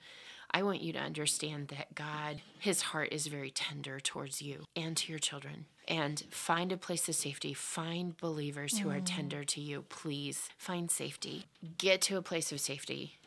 I 0.50 0.62
want 0.62 0.80
you 0.80 0.92
to 0.92 0.98
understand 0.98 1.68
that 1.68 1.94
God, 1.94 2.40
his 2.58 2.82
heart 2.82 3.08
is 3.12 3.26
very 3.26 3.50
tender 3.50 4.00
towards 4.00 4.40
you 4.40 4.64
and 4.74 4.96
to 4.96 5.12
your 5.12 5.18
children. 5.18 5.66
And 5.88 6.22
find 6.30 6.72
a 6.72 6.76
place 6.76 7.08
of 7.08 7.14
safety. 7.14 7.54
Find 7.54 8.16
believers 8.16 8.78
who 8.78 8.88
mm. 8.88 8.96
are 8.96 9.00
tender 9.00 9.44
to 9.44 9.60
you. 9.60 9.82
Please 9.88 10.48
find 10.58 10.90
safety. 10.90 11.46
Get 11.78 12.00
to 12.02 12.16
a 12.16 12.22
place 12.22 12.50
of 12.50 12.60
safety 12.60 13.18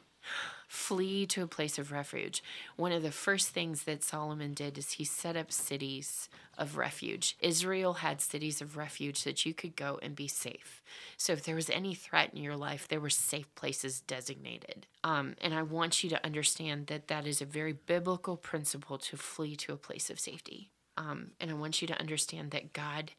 flee 0.69 1.25
to 1.25 1.41
a 1.41 1.47
place 1.47 1.79
of 1.79 1.91
refuge. 1.91 2.43
One 2.75 2.91
of 2.91 3.01
the 3.01 3.11
first 3.11 3.49
things 3.49 3.83
that 3.83 4.03
Solomon 4.03 4.53
did 4.53 4.77
is 4.77 4.91
he 4.91 5.03
set 5.03 5.35
up 5.35 5.51
cities 5.51 6.29
of 6.59 6.77
refuge. 6.77 7.35
Israel 7.41 7.93
had 7.93 8.21
cities 8.21 8.61
of 8.61 8.77
refuge 8.77 9.23
that 9.23 9.47
you 9.47 9.53
could 9.55 9.75
go 9.75 9.97
and 10.03 10.15
be 10.15 10.27
safe. 10.27 10.83
So 11.17 11.33
if 11.33 11.43
there 11.43 11.55
was 11.55 11.71
any 11.71 11.95
threat 11.95 12.35
in 12.35 12.43
your 12.43 12.55
life, 12.55 12.87
there 12.87 12.99
were 12.99 13.09
safe 13.09 13.53
places 13.55 14.01
designated. 14.01 14.85
Um, 15.03 15.35
and 15.41 15.55
I 15.55 15.63
want 15.63 16.03
you 16.03 16.09
to 16.11 16.23
understand 16.23 16.85
that 16.85 17.07
that 17.07 17.25
is 17.25 17.41
a 17.41 17.45
very 17.45 17.73
biblical 17.73 18.37
principle 18.37 18.99
to 18.99 19.17
flee 19.17 19.55
to 19.55 19.73
a 19.73 19.77
place 19.77 20.11
of 20.11 20.19
safety. 20.19 20.69
Um, 20.97 21.31
and 21.41 21.49
I 21.49 21.55
want 21.55 21.81
you 21.81 21.87
to 21.87 21.99
understand 21.99 22.51
that 22.51 22.73
God 22.73 23.13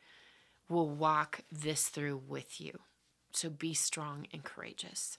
will 0.69 0.89
walk 0.89 1.41
this 1.51 1.89
through 1.89 2.23
with 2.29 2.61
you. 2.61 2.79
So 3.33 3.51
be 3.51 3.75
strong 3.75 4.29
and 4.33 4.45
courageous 4.45 5.19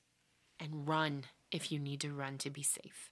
and 0.61 0.87
run 0.87 1.25
if 1.51 1.71
you 1.71 1.79
need 1.79 1.99
to 2.01 2.13
run 2.13 2.37
to 2.39 2.49
be 2.49 2.63
safe. 2.63 3.09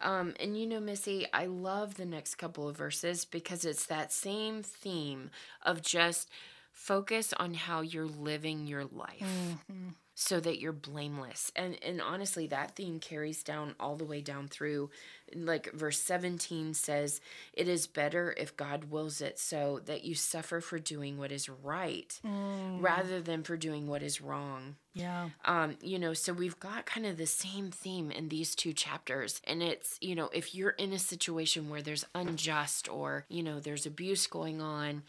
Um, 0.00 0.34
and 0.38 0.58
you 0.58 0.66
know, 0.66 0.80
Missy, 0.80 1.26
I 1.32 1.46
love 1.46 1.94
the 1.94 2.04
next 2.04 2.34
couple 2.34 2.68
of 2.68 2.76
verses 2.76 3.24
because 3.24 3.64
it's 3.64 3.86
that 3.86 4.12
same 4.12 4.62
theme 4.62 5.30
of 5.62 5.82
just 5.82 6.28
focus 6.72 7.32
on 7.38 7.54
how 7.54 7.80
you're 7.80 8.06
living 8.06 8.66
your 8.66 8.84
life. 8.84 9.22
Mm-hmm 9.22 9.88
so 10.14 10.40
that 10.40 10.60
you're 10.60 10.72
blameless. 10.72 11.50
And 11.56 11.76
and 11.82 12.00
honestly 12.00 12.46
that 12.48 12.76
theme 12.76 13.00
carries 13.00 13.42
down 13.42 13.74
all 13.80 13.96
the 13.96 14.04
way 14.04 14.20
down 14.20 14.48
through 14.48 14.90
like 15.34 15.72
verse 15.72 15.98
17 16.00 16.74
says, 16.74 17.20
"It 17.52 17.66
is 17.66 17.86
better 17.86 18.34
if 18.36 18.56
God 18.56 18.90
wills 18.90 19.20
it 19.20 19.38
so 19.38 19.80
that 19.86 20.04
you 20.04 20.14
suffer 20.14 20.60
for 20.60 20.78
doing 20.78 21.18
what 21.18 21.32
is 21.32 21.48
right 21.48 22.18
mm. 22.24 22.82
rather 22.82 23.20
than 23.20 23.42
for 23.42 23.56
doing 23.56 23.88
what 23.88 24.02
is 24.02 24.20
wrong." 24.20 24.76
Yeah. 24.94 25.30
Um, 25.44 25.76
you 25.82 25.98
know, 25.98 26.14
so 26.14 26.32
we've 26.32 26.58
got 26.60 26.86
kind 26.86 27.04
of 27.04 27.16
the 27.16 27.26
same 27.26 27.72
theme 27.72 28.12
in 28.12 28.28
these 28.28 28.54
two 28.54 28.72
chapters. 28.72 29.42
And 29.44 29.60
it's, 29.60 29.98
you 30.00 30.14
know, 30.14 30.30
if 30.32 30.54
you're 30.54 30.70
in 30.70 30.92
a 30.92 31.00
situation 31.00 31.68
where 31.68 31.82
there's 31.82 32.04
unjust 32.14 32.88
or, 32.88 33.26
you 33.28 33.42
know, 33.42 33.58
there's 33.58 33.86
abuse 33.86 34.28
going 34.28 34.62
on, 34.62 35.02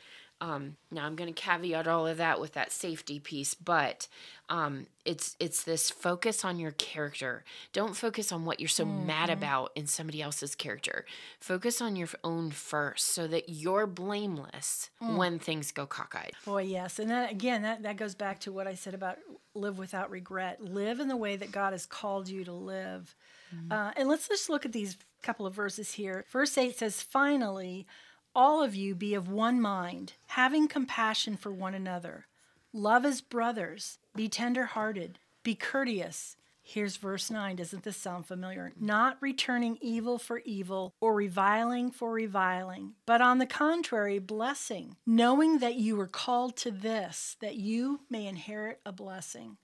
um, 0.46 0.78
now 0.92 1.06
I'm 1.06 1.16
going 1.16 1.34
to 1.34 1.42
caveat 1.42 1.88
all 1.88 2.06
of 2.06 2.18
that 2.18 2.40
with 2.40 2.54
that 2.54 2.72
safety 2.72 3.20
piece, 3.20 3.56
but 3.56 4.08
um, 4.48 4.86
it's 5.04 5.36
it's 5.40 5.64
this 5.64 5.90
focus 5.90 6.46
on 6.46 6.60
your 6.60 6.70
character. 6.72 7.44
Don't 7.74 7.96
focus 7.96 8.32
on 8.32 8.46
what 8.46 8.60
you're 8.60 8.70
so 8.70 8.86
mm-hmm. 8.86 9.08
mad 9.08 9.32
about 9.32 9.72
in 9.76 9.88
somebody 9.88 10.22
else's 10.22 10.54
character. 10.54 11.06
Focus 11.40 11.82
on 11.82 11.96
your 11.96 12.10
own 12.24 12.52
first, 12.52 13.08
so 13.08 13.26
that 13.26 13.50
you're 13.50 13.88
blameless 13.88 14.92
mm. 15.02 15.18
when 15.18 15.40
things 15.40 15.72
go 15.72 15.88
cockeyed. 15.88 16.34
Boy, 16.46 16.62
yes, 16.62 17.00
and 17.00 17.10
that 17.10 17.32
again, 17.32 17.64
that 17.64 17.82
that 17.82 17.98
goes 17.98 18.14
back 18.14 18.40
to 18.42 18.52
what 18.52 18.68
I 18.68 18.76
said 18.76 18.94
about 18.94 19.18
live 19.56 19.80
without 19.80 20.12
regret. 20.12 20.64
Live 20.64 21.00
in 21.00 21.08
the 21.08 21.18
way 21.18 21.38
that 21.38 21.52
God 21.52 21.74
has 21.74 21.88
called 21.88 22.30
you 22.30 22.44
to 22.44 22.54
live. 22.54 23.16
Mm-hmm. 23.56 23.72
Uh, 23.72 23.92
and 23.98 24.08
let's 24.08 24.28
just 24.28 24.48
look 24.52 24.64
at 24.64 24.74
these 24.74 24.96
couple 25.24 25.48
of 25.48 25.56
verses 25.56 25.94
here. 25.94 26.24
Verse 26.32 26.56
eight 26.56 26.78
says, 26.78 27.02
"Finally." 27.02 27.88
All 28.36 28.62
of 28.62 28.76
you 28.76 28.94
be 28.94 29.14
of 29.14 29.30
one 29.30 29.62
mind, 29.62 30.14
having 30.28 30.68
compassion 30.68 31.38
for 31.38 31.52
one 31.52 31.74
another. 31.74 32.28
Love 32.74 33.06
as 33.06 33.22
brothers. 33.22 34.00
Be 34.16 34.28
tender 34.28 34.66
hearted. 34.66 35.20
Be 35.44 35.56
courteous. 35.56 36.36
Here's 36.62 36.98
verse 36.98 37.30
9. 37.30 37.56
Doesn't 37.56 37.84
this 37.84 37.96
sound 37.96 38.26
familiar? 38.26 38.74
Not 38.80 39.18
returning 39.22 39.78
evil 39.82 40.18
for 40.18 40.40
evil 40.46 40.94
or 41.00 41.14
reviling 41.14 41.92
for 41.92 42.12
reviling, 42.12 42.96
but 43.06 43.22
on 43.22 43.38
the 43.38 43.46
contrary, 43.46 44.18
blessing, 44.18 44.98
knowing 45.06 45.60
that 45.60 45.76
you 45.76 45.96
were 45.96 46.08
called 46.08 46.58
to 46.58 46.72
this, 46.72 47.38
that 47.40 47.56
you 47.56 48.02
may 48.10 48.26
inherit 48.26 48.82
a 48.84 48.92
blessing. 48.92 49.58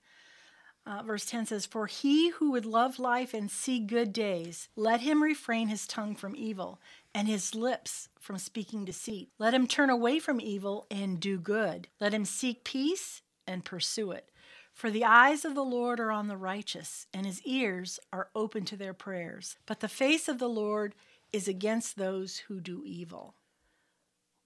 Uh, 0.86 1.02
verse 1.02 1.26
10 1.26 1.46
says, 1.46 1.66
For 1.66 1.86
he 1.86 2.30
who 2.30 2.52
would 2.52 2.66
love 2.66 2.98
life 2.98 3.34
and 3.34 3.50
see 3.50 3.78
good 3.78 4.12
days, 4.12 4.68
let 4.74 5.00
him 5.00 5.22
refrain 5.22 5.68
his 5.68 5.86
tongue 5.86 6.16
from 6.16 6.34
evil 6.36 6.80
and 7.14 7.28
his 7.28 7.54
lips 7.54 8.08
from 8.18 8.38
speaking 8.38 8.84
deceit. 8.84 9.30
Let 9.38 9.54
him 9.54 9.66
turn 9.66 9.90
away 9.90 10.18
from 10.18 10.40
evil 10.40 10.86
and 10.90 11.20
do 11.20 11.38
good. 11.38 11.88
Let 12.00 12.14
him 12.14 12.24
seek 12.24 12.64
peace 12.64 13.22
and 13.46 13.64
pursue 13.64 14.12
it. 14.12 14.30
For 14.72 14.90
the 14.90 15.04
eyes 15.04 15.44
of 15.44 15.54
the 15.54 15.64
Lord 15.64 16.00
are 16.00 16.10
on 16.10 16.28
the 16.28 16.36
righteous, 16.36 17.06
and 17.12 17.26
his 17.26 17.42
ears 17.42 18.00
are 18.12 18.30
open 18.34 18.64
to 18.66 18.76
their 18.76 18.94
prayers. 18.94 19.56
But 19.66 19.80
the 19.80 19.88
face 19.88 20.28
of 20.28 20.38
the 20.38 20.48
Lord 20.48 20.94
is 21.32 21.46
against 21.46 21.96
those 21.96 22.38
who 22.38 22.60
do 22.60 22.82
evil. 22.84 23.34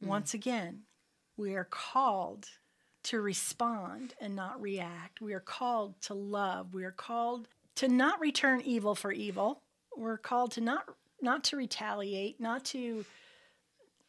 Mm. 0.02 0.08
Once 0.08 0.34
again, 0.34 0.82
we 1.36 1.54
are 1.54 1.68
called 1.68 2.46
to 3.04 3.20
respond 3.20 4.14
and 4.20 4.34
not 4.34 4.60
react. 4.60 5.20
We 5.20 5.32
are 5.32 5.40
called 5.40 6.00
to 6.02 6.14
love. 6.14 6.74
We 6.74 6.84
are 6.84 6.90
called 6.90 7.46
to 7.76 7.88
not 7.88 8.20
return 8.20 8.60
evil 8.62 8.94
for 8.96 9.12
evil. 9.12 9.62
We're 9.96 10.18
called 10.18 10.50
to 10.52 10.60
not 10.60 10.86
not 11.20 11.44
to 11.44 11.56
retaliate, 11.56 12.40
not 12.40 12.64
to 12.66 13.04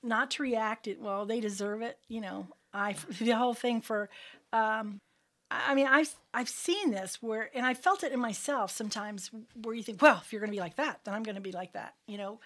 not 0.03 0.31
to 0.31 0.43
react 0.43 0.87
it 0.87 1.01
well 1.01 1.25
they 1.25 1.39
deserve 1.39 1.81
it 1.81 1.97
you 2.07 2.21
know. 2.21 2.47
I 2.73 2.95
the 3.19 3.31
whole 3.31 3.53
thing 3.53 3.81
for 3.81 4.09
um 4.53 4.99
i 5.49 5.73
mean 5.73 5.87
i've 5.87 6.13
i've 6.33 6.49
seen 6.49 6.91
this 6.91 7.21
where 7.21 7.49
and 7.55 7.65
i 7.65 7.73
felt 7.73 8.03
it 8.03 8.11
in 8.11 8.19
myself 8.19 8.69
sometimes 8.69 9.31
where 9.61 9.73
you 9.73 9.81
think 9.83 10.01
well 10.01 10.21
if 10.23 10.31
you're 10.31 10.41
going 10.41 10.51
to 10.51 10.55
be 10.55 10.59
like 10.59 10.75
that 10.75 10.99
then 11.03 11.13
i'm 11.13 11.23
going 11.23 11.35
to 11.35 11.41
be 11.41 11.51
like 11.51 11.73
that 11.73 11.95
you 12.07 12.17
know? 12.17 12.39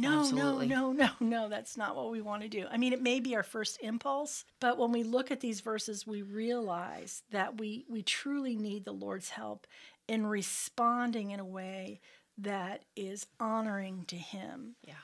No 0.00 0.20
Absolutely. 0.20 0.68
no 0.68 0.92
no 0.92 1.10
no 1.20 1.26
no 1.42 1.48
that's 1.48 1.76
not 1.76 1.96
what 1.96 2.12
we 2.12 2.20
want 2.20 2.42
to 2.42 2.48
do. 2.48 2.66
I 2.70 2.76
mean 2.76 2.92
it 2.92 3.02
may 3.02 3.18
be 3.18 3.34
our 3.34 3.42
first 3.42 3.78
impulse 3.82 4.44
but 4.60 4.78
when 4.78 4.92
we 4.92 5.02
look 5.02 5.30
at 5.30 5.40
these 5.40 5.60
verses 5.60 6.06
we 6.06 6.22
realize 6.22 7.22
that 7.32 7.58
we 7.58 7.84
we 7.88 8.02
truly 8.02 8.56
need 8.56 8.84
the 8.84 8.92
lord's 8.92 9.30
help 9.30 9.66
in 10.06 10.26
responding 10.26 11.32
in 11.32 11.40
a 11.40 11.44
way 11.44 12.00
that 12.38 12.82
is 12.96 13.26
honoring 13.40 14.04
to 14.08 14.16
Him. 14.16 14.76
Yeah. 14.86 14.94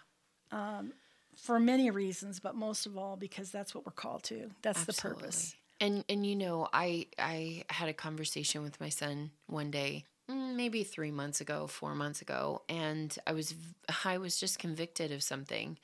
Um, 0.53 0.93
for 1.37 1.59
many 1.59 1.91
reasons, 1.91 2.41
but 2.41 2.55
most 2.55 2.87
of 2.87 2.97
all 2.97 3.17
because 3.17 3.51
that's 3.51 3.75
what 3.75 3.85
we're 3.85 3.93
called 3.93 4.23
to. 4.25 4.51
That's 4.63 4.89
Absolutely. 4.89 5.21
the 5.21 5.23
purpose. 5.23 5.55
And 5.81 6.05
and 6.09 6.27
you 6.27 6.37
know, 6.37 6.69
I 6.73 7.07
I 7.19 7.65
had 7.69 7.89
a 7.89 7.93
conversation 7.93 8.63
with 8.63 8.81
my 8.81 8.89
son 8.89 9.33
one 9.47 9.71
day, 9.71 10.05
mm, 10.31 10.55
maybe 10.55 10.85
three 10.85 11.11
months 11.11 11.41
ago, 11.41 11.67
four 11.67 11.95
months 11.95 12.23
ago, 12.23 12.63
and 12.69 13.17
I 13.27 13.33
was 13.33 13.55
I 14.05 14.19
was 14.19 14.39
just 14.39 14.59
convicted 14.59 15.13
of 15.13 15.23
something. 15.23 15.79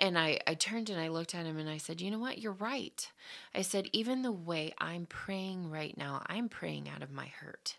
And 0.00 0.16
I, 0.16 0.38
I 0.46 0.54
turned 0.54 0.90
and 0.90 1.00
I 1.00 1.08
looked 1.08 1.34
at 1.34 1.44
him 1.44 1.58
and 1.58 1.68
I 1.68 1.78
said, 1.78 2.00
You 2.00 2.12
know 2.12 2.20
what? 2.20 2.38
You're 2.38 2.52
right. 2.52 3.10
I 3.52 3.62
said, 3.62 3.88
Even 3.92 4.22
the 4.22 4.30
way 4.30 4.72
I'm 4.78 5.06
praying 5.06 5.70
right 5.72 5.96
now, 5.96 6.22
I'm 6.26 6.48
praying 6.48 6.88
out 6.88 7.02
of 7.02 7.10
my 7.10 7.26
hurt. 7.26 7.78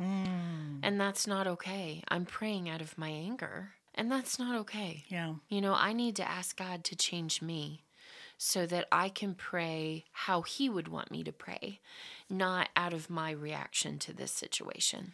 Mm. 0.00 0.80
And 0.82 1.00
that's 1.00 1.26
not 1.26 1.46
okay. 1.46 2.02
I'm 2.08 2.24
praying 2.24 2.68
out 2.68 2.80
of 2.80 2.96
my 2.96 3.08
anger, 3.08 3.70
and 3.94 4.10
that's 4.10 4.38
not 4.38 4.56
okay. 4.60 5.04
Yeah. 5.08 5.34
You 5.48 5.60
know, 5.60 5.74
I 5.74 5.92
need 5.92 6.16
to 6.16 6.28
ask 6.28 6.56
God 6.56 6.84
to 6.84 6.96
change 6.96 7.42
me 7.42 7.82
so 8.38 8.64
that 8.64 8.88
I 8.90 9.10
can 9.10 9.34
pray 9.34 10.04
how 10.12 10.42
He 10.42 10.70
would 10.70 10.88
want 10.88 11.10
me 11.10 11.22
to 11.24 11.32
pray, 11.32 11.80
not 12.30 12.70
out 12.74 12.94
of 12.94 13.10
my 13.10 13.30
reaction 13.30 13.98
to 14.00 14.14
this 14.14 14.32
situation. 14.32 15.12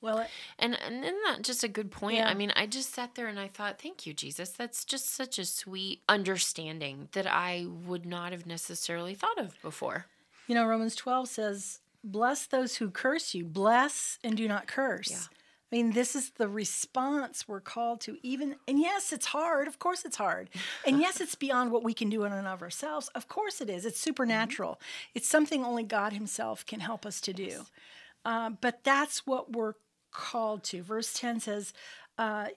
Well, 0.00 0.18
it, 0.18 0.30
and 0.58 0.76
and 0.80 1.04
isn't 1.04 1.22
that 1.26 1.42
just 1.42 1.62
a 1.62 1.68
good 1.68 1.90
point? 1.90 2.16
Yeah. 2.16 2.28
I 2.28 2.34
mean, 2.34 2.52
I 2.56 2.66
just 2.66 2.92
sat 2.92 3.14
there 3.14 3.28
and 3.28 3.38
I 3.38 3.46
thought, 3.46 3.80
thank 3.80 4.04
you, 4.04 4.12
Jesus. 4.12 4.50
That's 4.50 4.84
just 4.84 5.14
such 5.14 5.38
a 5.38 5.44
sweet 5.44 6.00
understanding 6.08 7.08
that 7.12 7.26
I 7.26 7.66
would 7.86 8.04
not 8.04 8.32
have 8.32 8.46
necessarily 8.46 9.14
thought 9.14 9.38
of 9.38 9.60
before. 9.62 10.06
You 10.48 10.56
know, 10.56 10.66
Romans 10.66 10.96
12 10.96 11.28
says, 11.28 11.78
bless 12.04 12.46
those 12.46 12.76
who 12.76 12.90
curse 12.90 13.34
you, 13.34 13.44
bless 13.44 14.18
and 14.24 14.36
do 14.36 14.48
not 14.48 14.66
curse. 14.66 15.10
Yeah. 15.10 15.18
I 15.72 15.76
mean, 15.76 15.92
this 15.92 16.14
is 16.14 16.30
the 16.30 16.48
response 16.48 17.48
we're 17.48 17.60
called 17.60 18.02
to, 18.02 18.18
even, 18.22 18.56
and 18.68 18.78
yes, 18.78 19.10
it's 19.10 19.24
hard. 19.26 19.68
Of 19.68 19.78
course, 19.78 20.04
it's 20.04 20.18
hard. 20.18 20.50
And 20.86 21.00
yes, 21.00 21.18
it's 21.18 21.34
beyond 21.34 21.72
what 21.72 21.82
we 21.82 21.94
can 21.94 22.10
do 22.10 22.24
in 22.24 22.32
and 22.32 22.46
of 22.46 22.60
ourselves. 22.60 23.08
Of 23.14 23.26
course, 23.26 23.62
it 23.62 23.70
is. 23.70 23.86
It's 23.86 23.98
supernatural. 23.98 24.72
Mm-hmm. 24.72 25.10
It's 25.14 25.28
something 25.28 25.64
only 25.64 25.82
God 25.82 26.12
Himself 26.12 26.66
can 26.66 26.80
help 26.80 27.06
us 27.06 27.22
to 27.22 27.32
do. 27.32 27.62
Uh, 28.22 28.50
but 28.60 28.84
that's 28.84 29.26
what 29.26 29.52
we're 29.52 29.74
called 30.10 30.62
to. 30.64 30.82
Verse 30.82 31.14
10 31.14 31.40
says, 31.40 31.72
uh, 32.18 32.48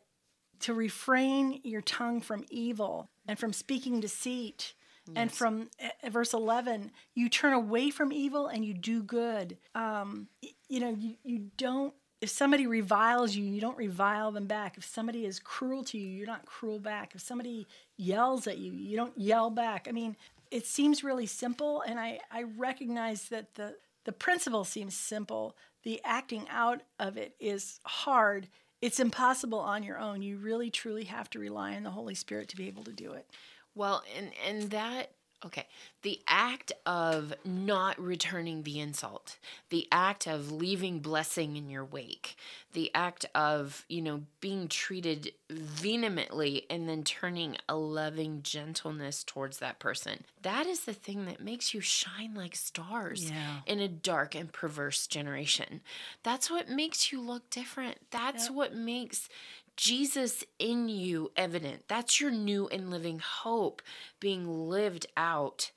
to 0.60 0.74
refrain 0.74 1.62
your 1.64 1.82
tongue 1.82 2.20
from 2.20 2.44
evil 2.50 3.10
and 3.26 3.40
from 3.40 3.54
speaking 3.54 4.02
deceit 4.02 4.74
Yes. 5.08 5.16
And 5.16 5.32
from 5.32 5.70
uh, 5.84 6.10
verse 6.10 6.34
11, 6.34 6.92
you 7.14 7.30
turn 7.30 7.54
away 7.54 7.90
from 7.90 8.12
evil 8.12 8.48
and 8.48 8.66
you 8.66 8.74
do 8.74 9.04
good. 9.04 9.58
Um, 9.76 10.28
you 10.68 10.80
know, 10.80 10.90
you, 10.90 11.16
you 11.24 11.52
don't, 11.58 11.94
if 12.22 12.30
somebody 12.30 12.66
reviles 12.66 13.36
you, 13.36 13.44
you 13.44 13.62
don't 13.62 13.78
revile 13.78 14.32
them 14.32 14.48
back. 14.48 14.78
If 14.78 14.86
somebody 14.86 15.26
is 15.26 15.40
cruel 15.40 15.84
to 15.86 15.98
you, 15.98 16.08
you're 16.08 16.26
not 16.26 16.46
cruel 16.46 16.80
back. 16.80 17.14
If 17.14 17.22
somebody 17.22 17.68
yells 17.98 18.48
at 18.48 18.58
you, 18.58 18.72
you 18.72 18.98
don't 18.98 19.18
yell 19.18 19.50
back. 19.52 19.88
I 19.88 19.92
mean, 19.92 20.16
it 20.52 20.66
seems 20.66 21.04
really 21.04 21.26
simple, 21.26 21.82
and 21.82 22.00
I, 22.00 22.20
I 22.32 22.44
recognize 22.44 23.30
that 23.30 23.56
the, 23.56 23.76
the 24.06 24.12
principle 24.12 24.64
seems 24.64 24.96
simple. 24.96 25.56
The 25.84 26.00
acting 26.04 26.48
out 26.50 26.82
of 27.00 27.18
it 27.18 27.36
is 27.40 27.80
hard. 27.84 28.48
It's 28.82 29.00
impossible 29.00 29.60
on 29.60 29.84
your 29.84 30.00
own. 30.00 30.22
You 30.22 30.38
really, 30.38 30.70
truly 30.70 31.06
have 31.06 31.30
to 31.32 31.40
rely 31.40 31.76
on 31.76 31.84
the 31.84 31.92
Holy 31.92 32.16
Spirit 32.16 32.50
to 32.50 32.56
be 32.56 32.68
able 32.68 32.84
to 32.84 32.94
do 32.94 33.14
it. 33.14 33.28
Well, 33.76 34.04
and 34.18 34.32
and 34.46 34.72
that 34.72 35.12
Okay. 35.46 35.68
The 36.02 36.20
act 36.28 36.72
of 36.88 37.34
not 37.44 38.00
returning 38.00 38.64
the 38.64 38.80
insult, 38.80 39.38
the 39.70 39.88
act 39.92 40.28
of 40.28 40.52
leaving 40.52 41.00
blessing 41.02 41.56
in 41.56 41.70
your 41.70 41.86
wake, 41.86 42.36
the 42.74 42.90
act 42.96 43.26
of, 43.36 43.86
you 43.88 44.02
know, 44.02 44.24
being 44.40 44.68
treated 44.68 45.34
vehemently 45.50 46.66
and 46.70 46.90
then 46.90 47.04
turning 47.04 47.58
a 47.70 47.76
loving 47.76 48.42
gentleness 48.42 49.24
towards 49.24 49.60
that 49.60 49.78
person. 49.78 50.24
That 50.42 50.66
is 50.66 50.86
the 50.86 50.94
thing 50.94 51.26
that 51.26 51.42
makes 51.42 51.74
you 51.76 51.82
shine 51.82 52.34
like 52.34 52.56
stars 52.56 53.30
Yeah. 53.30 53.62
in 53.68 53.80
a 53.80 53.88
dark 53.88 54.34
and 54.34 54.52
perverse 54.52 55.06
generation. 55.06 55.82
That's 56.24 56.50
what 56.50 56.70
makes 56.70 57.12
you 57.12 57.22
look 57.22 57.50
different. 57.52 58.10
That's 58.10 58.48
Yep. 58.48 58.56
what 58.56 58.74
makes 58.74 59.30
Jesus 59.78 60.44
in 60.58 60.90
you 60.90 61.32
evident. 61.36 61.84
That's 61.88 62.22
your 62.22 62.32
new 62.32 62.68
and 62.68 62.90
living 62.90 63.20
hope 63.20 63.82
being 64.20 64.70
lived 64.70 65.06
out 65.18 65.72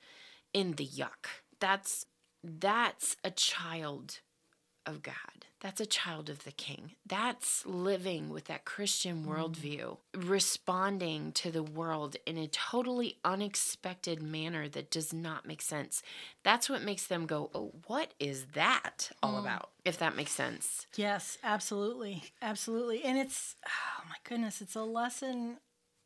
in 0.53 0.73
the 0.73 0.85
yuck. 0.85 1.27
That's 1.59 2.05
that's 2.43 3.17
a 3.23 3.31
child 3.31 4.19
of 4.85 5.01
God. 5.03 5.48
That's 5.61 5.81
a 5.81 5.85
child 5.85 6.29
of 6.29 6.45
the 6.45 6.51
King. 6.51 6.91
That's 7.05 7.65
living 7.65 8.29
with 8.29 8.45
that 8.45 8.63
Christian 8.63 9.25
worldview, 9.25 9.97
responding 10.15 11.33
to 11.33 11.51
the 11.51 11.63
world 11.63 12.15
in 12.25 12.37
a 12.37 12.47
totally 12.47 13.17
unexpected 13.25 14.21
manner 14.21 14.69
that 14.69 14.89
does 14.89 15.11
not 15.13 15.45
make 15.45 15.61
sense. 15.61 16.01
That's 16.43 16.69
what 16.69 16.81
makes 16.81 17.07
them 17.07 17.25
go, 17.25 17.49
Oh, 17.53 17.73
what 17.87 18.13
is 18.19 18.45
that 18.53 19.11
all 19.21 19.35
mm. 19.35 19.41
about? 19.41 19.71
If 19.83 19.97
that 19.99 20.15
makes 20.15 20.31
sense. 20.31 20.87
Yes, 20.95 21.37
absolutely. 21.43 22.23
Absolutely. 22.41 23.03
And 23.03 23.17
it's, 23.17 23.55
oh 23.67 24.03
my 24.07 24.15
goodness, 24.23 24.61
it's 24.61 24.75
a 24.75 24.83
lesson. 24.83 25.57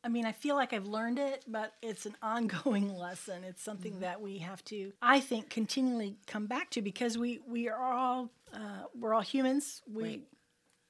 I 0.04 0.10
mean, 0.10 0.26
I 0.26 0.34
feel 0.34 0.56
like 0.56 0.74
I've 0.74 0.86
learned 0.86 1.18
it, 1.18 1.46
but 1.48 1.74
it's 1.82 2.06
an 2.06 2.16
ongoing 2.22 2.94
lesson. 2.94 3.44
It's 3.44 3.64
something 3.64 4.02
that 4.02 4.22
we 4.22 4.40
have 4.40 4.64
to, 4.66 4.92
I 5.02 5.20
think, 5.20 5.50
continually 5.50 6.18
come 6.28 6.48
back 6.48 6.70
to 6.72 6.82
because 6.82 7.18
we 7.18 7.40
we 7.48 7.70
are 7.70 7.94
all 7.94 8.30
uh, 8.54 8.84
we're 9.00 9.14
all 9.14 9.22
humans. 9.22 9.82
We 9.92 10.04
Right. 10.04 10.22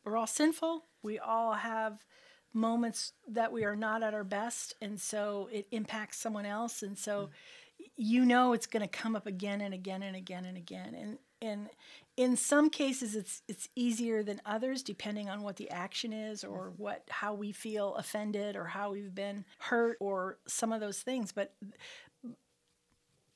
we're 0.06 0.18
all 0.18 0.28
sinful. 0.28 0.86
We 1.04 1.20
all 1.20 1.54
have 1.54 2.04
moments 2.54 3.14
that 3.28 3.52
we 3.52 3.66
are 3.66 3.76
not 3.76 4.04
at 4.04 4.14
our 4.14 4.24
best, 4.24 4.74
and 4.82 5.00
so 5.00 5.50
it 5.52 5.68
impacts 5.72 6.18
someone 6.18 6.46
else, 6.46 6.82
and 6.84 6.98
so 6.98 7.30
you 7.96 8.26
know 8.26 8.54
it's 8.54 8.68
going 8.68 8.82
to 8.82 8.88
come 8.88 9.16
up 9.16 9.28
again 9.28 9.62
and 9.62 9.74
again 9.74 10.04
and 10.04 10.16
again 10.16 10.46
and 10.46 10.58
again, 10.58 10.96
and 10.96 11.18
and 11.44 11.70
in 12.16 12.36
some 12.38 12.70
cases 12.70 13.16
it's 13.16 13.42
it's 13.48 13.70
easier 13.76 14.24
than 14.24 14.42
others 14.46 14.82
depending 14.82 15.30
on 15.30 15.42
what 15.42 15.58
the 15.58 15.70
action 15.70 16.14
is 16.14 16.44
or 16.44 16.70
mm-hmm. 16.70 16.84
what 16.84 17.04
how 17.10 17.34
we 17.34 17.52
feel 17.52 17.96
offended 17.96 18.56
or 18.56 18.66
how 18.66 18.92
we've 18.92 19.14
been 19.14 19.46
hurt 19.60 19.98
or 20.00 20.38
some 20.48 20.72
of 20.72 20.80
those 20.80 21.02
things, 21.02 21.32
but 21.32 21.54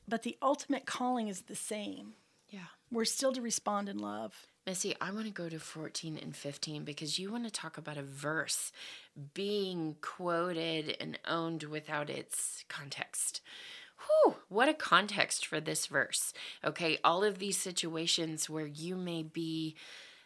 but 0.07 0.23
the 0.23 0.37
ultimate 0.41 0.85
calling 0.85 1.27
is 1.27 1.41
the 1.43 1.55
same. 1.55 2.13
Yeah. 2.49 2.67
We're 2.91 3.05
still 3.05 3.33
to 3.33 3.41
respond 3.41 3.89
in 3.89 3.99
love. 3.99 4.47
Missy, 4.65 4.95
I 4.99 5.11
want 5.11 5.25
to 5.25 5.31
go 5.31 5.49
to 5.49 5.59
14 5.59 6.17
and 6.21 6.35
15 6.35 6.83
because 6.83 7.19
you 7.19 7.31
want 7.31 7.45
to 7.45 7.49
talk 7.49 7.77
about 7.77 7.97
a 7.97 8.03
verse 8.03 8.71
being 9.33 9.95
quoted 10.01 10.97
and 10.99 11.17
owned 11.25 11.63
without 11.63 12.09
its 12.09 12.65
context. 12.67 13.41
Whew, 14.05 14.35
what 14.49 14.69
a 14.69 14.73
context 14.73 15.45
for 15.45 15.59
this 15.59 15.87
verse. 15.87 16.33
Okay, 16.63 16.99
all 17.03 17.23
of 17.23 17.39
these 17.39 17.57
situations 17.57 18.49
where 18.49 18.67
you 18.67 18.95
may 18.95 19.23
be 19.23 19.75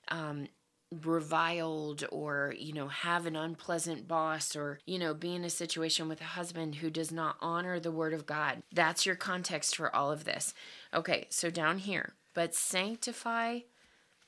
um, 0.10 0.48
reviled 0.92 2.04
or, 2.12 2.54
you 2.58 2.74
know, 2.74 2.90
have 2.90 3.26
an 3.26 3.36
unpleasant 3.36 4.08
boss 4.08 4.56
or, 4.56 4.80
you 4.86 5.00
know, 5.00 5.14
be 5.14 5.34
in 5.34 5.46
a 5.46 5.50
situation 5.50 6.10
with 6.10 6.20
a 6.20 6.26
husband 6.26 6.76
who 6.76 6.90
does 6.90 7.12
not 7.12 7.38
honor 7.40 7.80
the 7.80 7.92
word 7.92 8.14
of 8.14 8.26
God. 8.26 8.62
That's 8.74 9.06
your 9.06 9.16
context 9.16 9.76
for 9.76 9.96
all 9.96 10.12
of 10.12 10.26
this. 10.26 10.54
Okay, 10.94 11.28
so 11.30 11.50
down 11.50 11.78
here, 11.80 12.14
but 12.34 12.54
sanctify 12.54 13.60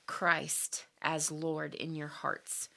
Christ 0.08 0.86
as 1.02 1.32
Lord 1.32 1.76
in 1.76 1.96
your 1.96 2.08
hearts, 2.08 2.70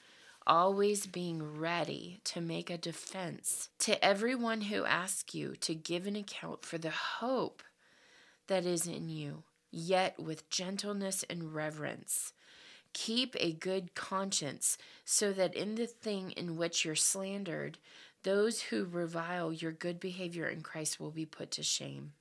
always 0.46 1.06
being 1.06 1.58
ready 1.58 2.20
to 2.24 2.40
make 2.40 2.70
a 2.70 2.78
defense 2.78 3.68
to 3.80 4.02
everyone 4.04 4.62
who 4.62 4.84
asks 4.84 5.34
you 5.34 5.56
to 5.56 5.74
give 5.74 6.06
an 6.06 6.16
account 6.16 6.64
for 6.64 6.78
the 6.78 6.90
hope 6.90 7.62
that 8.46 8.64
is 8.64 8.86
in 8.86 9.08
you, 9.08 9.42
yet 9.70 10.18
with 10.18 10.48
gentleness 10.48 11.24
and 11.28 11.54
reverence. 11.54 12.32
Keep 12.92 13.36
a 13.38 13.52
good 13.52 13.94
conscience, 13.94 14.78
so 15.04 15.32
that 15.32 15.54
in 15.54 15.74
the 15.74 15.86
thing 15.86 16.30
in 16.30 16.56
which 16.56 16.84
you're 16.84 16.94
slandered, 16.94 17.78
those 18.22 18.62
who 18.62 18.84
revile 18.84 19.52
your 19.52 19.72
good 19.72 20.00
behavior 20.00 20.48
in 20.48 20.62
Christ 20.62 20.98
will 20.98 21.10
be 21.10 21.26
put 21.26 21.50
to 21.52 21.62
shame. 21.62 22.12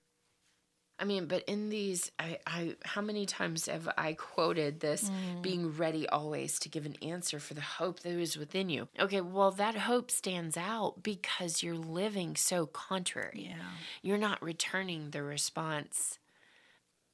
I 0.97 1.03
mean, 1.03 1.25
but 1.25 1.43
in 1.43 1.69
these, 1.69 2.11
I, 2.17 2.37
I, 2.47 2.75
how 2.85 3.01
many 3.01 3.25
times 3.25 3.65
have 3.65 3.89
I 3.97 4.13
quoted 4.13 4.79
this 4.79 5.09
mm. 5.09 5.41
being 5.41 5.75
ready 5.75 6.07
always 6.07 6.57
to 6.59 6.69
give 6.69 6.85
an 6.85 6.95
answer 7.01 7.39
for 7.39 7.53
the 7.53 7.61
hope 7.61 7.99
that 8.01 8.17
is 8.17 8.37
within 8.37 8.69
you? 8.69 8.87
Okay, 8.99 9.19
well, 9.19 9.51
that 9.51 9.75
hope 9.75 10.09
stands 10.09 10.55
out 10.55 11.03
because 11.03 11.61
you're 11.61 11.75
living 11.75 12.35
so 12.35 12.65
contrary. 12.65 13.47
Yeah. 13.49 13.63
You're 14.01 14.17
not 14.17 14.41
returning 14.41 15.09
the 15.11 15.21
response 15.21 16.17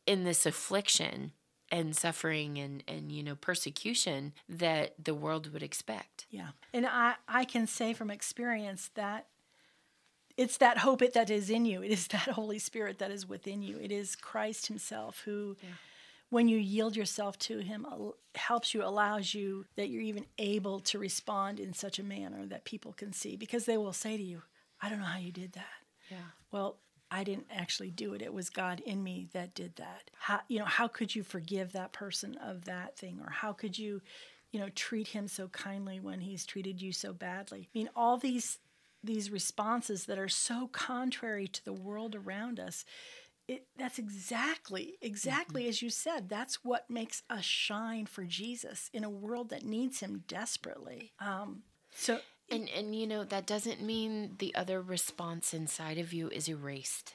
in 0.05 0.23
this 0.25 0.45
affliction 0.45 1.31
and 1.71 1.95
suffering 1.95 2.57
and, 2.57 2.83
and 2.87 3.11
you 3.11 3.23
know 3.23 3.35
persecution 3.35 4.33
that 4.49 4.93
the 5.01 5.15
world 5.15 5.53
would 5.53 5.63
expect. 5.63 6.25
Yeah. 6.29 6.49
And 6.73 6.85
I, 6.85 7.15
I 7.27 7.45
can 7.45 7.65
say 7.65 7.93
from 7.93 8.11
experience 8.11 8.91
that 8.95 9.27
it's 10.41 10.57
that 10.57 10.79
hope 10.79 11.03
it, 11.03 11.13
that 11.13 11.29
is 11.29 11.49
in 11.49 11.65
you. 11.65 11.83
It 11.83 11.91
is 11.91 12.07
that 12.07 12.21
Holy 12.31 12.57
Spirit 12.57 12.97
that 12.99 13.11
is 13.11 13.29
within 13.29 13.61
you. 13.61 13.77
It 13.77 13.91
is 13.91 14.15
Christ 14.15 14.67
Himself 14.67 15.21
who, 15.25 15.55
when 16.29 16.47
you 16.47 16.57
yield 16.57 16.95
yourself 16.95 17.37
to 17.39 17.59
Him, 17.59 17.85
helps 18.35 18.73
you, 18.73 18.83
allows 18.83 19.33
you 19.33 19.65
that 19.75 19.89
you're 19.89 20.01
even 20.01 20.25
able 20.39 20.79
to 20.81 20.97
respond 20.97 21.59
in 21.59 21.73
such 21.73 21.99
a 21.99 22.03
manner 22.03 22.45
that 22.47 22.65
people 22.65 22.91
can 22.93 23.13
see 23.13 23.35
because 23.35 23.65
they 23.65 23.77
will 23.77 23.93
say 23.93 24.17
to 24.17 24.23
you, 24.23 24.41
I 24.81 24.89
don't 24.89 24.99
know 24.99 25.05
how 25.05 25.19
you 25.19 25.31
did 25.31 25.53
that. 25.53 25.65
Yeah. 26.09 26.17
Well, 26.51 26.77
I 27.11 27.23
didn't 27.23 27.47
actually 27.51 27.91
do 27.91 28.13
it. 28.13 28.21
It 28.21 28.33
was 28.33 28.49
God 28.49 28.79
in 28.79 29.03
me 29.03 29.27
that 29.33 29.53
did 29.53 29.75
that. 29.75 30.09
How 30.17 30.39
you 30.47 30.59
know, 30.59 30.65
how 30.65 30.87
could 30.87 31.13
you 31.13 31.23
forgive 31.23 31.73
that 31.73 31.91
person 31.91 32.35
of 32.37 32.65
that 32.65 32.97
thing 32.97 33.19
or 33.23 33.29
how 33.29 33.53
could 33.53 33.77
you, 33.77 34.01
you 34.51 34.59
know, 34.59 34.69
treat 34.69 35.09
him 35.09 35.27
so 35.27 35.49
kindly 35.49 35.99
when 35.99 36.21
he's 36.21 36.45
treated 36.45 36.81
you 36.81 36.93
so 36.93 37.13
badly? 37.13 37.67
I 37.75 37.77
mean, 37.77 37.89
all 37.95 38.17
these 38.17 38.57
these 39.03 39.31
responses 39.31 40.05
that 40.05 40.17
are 40.19 40.29
so 40.29 40.67
contrary 40.67 41.47
to 41.47 41.63
the 41.65 41.73
world 41.73 42.15
around 42.15 42.59
us. 42.59 42.85
It, 43.47 43.65
that's 43.77 43.99
exactly 43.99 44.97
exactly 45.01 45.67
as 45.67 45.81
you 45.81 45.89
said 45.89 46.29
that's 46.29 46.63
what 46.63 46.89
makes 46.89 47.23
us 47.29 47.43
shine 47.43 48.05
for 48.05 48.23
jesus 48.23 48.89
in 48.93 49.03
a 49.03 49.09
world 49.09 49.49
that 49.49 49.65
needs 49.65 49.99
him 49.99 50.23
desperately 50.27 51.11
um, 51.19 51.63
so 51.93 52.19
And 52.49 52.69
and 52.69 52.93
you 52.95 53.07
know 53.07 53.23
that 53.23 53.47
doesn't 53.47 53.81
mean 53.81 54.35
the 54.39 54.53
other 54.55 54.81
response 54.81 55.53
inside 55.53 55.97
of 55.97 56.13
you 56.13 56.29
is 56.29 56.47
erased, 56.49 57.13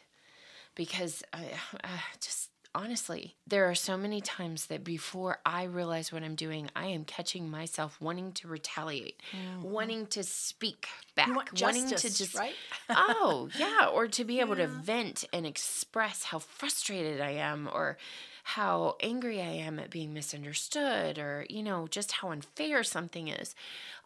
because 0.75 1.23
I, 1.33 1.51
uh, 1.85 1.89
just 2.21 2.51
honestly, 2.77 3.35
there 3.47 3.69
are 3.69 3.75
so 3.75 3.97
many 3.97 4.21
times 4.21 4.67
that 4.67 4.85
before 4.85 5.41
I 5.47 5.65
realize 5.65 6.13
what 6.13 6.23
I'm 6.23 6.35
doing, 6.35 6.69
I 6.77 6.87
am 6.87 7.05
catching 7.05 7.51
myself 7.51 7.99
wanting 8.01 8.33
to 8.33 8.49
retaliate, 8.49 9.21
mm-hmm. 9.33 9.63
wanting 9.63 10.07
to 10.09 10.23
speak 10.23 10.87
back, 11.15 11.35
want 11.35 11.61
wanting 11.61 11.89
to 11.89 11.97
just 11.97 12.35
right? 12.35 12.55
oh 12.91 13.49
yeah, 13.59 13.89
or 13.93 14.07
to 14.09 14.25
be 14.25 14.41
able 14.41 14.57
to 14.57 14.67
vent 14.67 15.25
and 15.33 15.47
express 15.47 16.25
how 16.25 16.39
frustrated 16.39 17.21
I 17.21 17.31
am, 17.31 17.69
or 17.73 17.97
how 18.45 18.97
angry 19.01 19.41
I 19.41 19.47
am 19.47 19.79
at 19.79 19.91
being 19.91 20.13
misunderstood, 20.13 21.19
or 21.19 21.47
you 21.49 21.63
know 21.63 21.89
just 21.89 22.13
how 22.13 22.31
unfair 22.31 22.85
something 22.85 23.29
is 23.29 23.55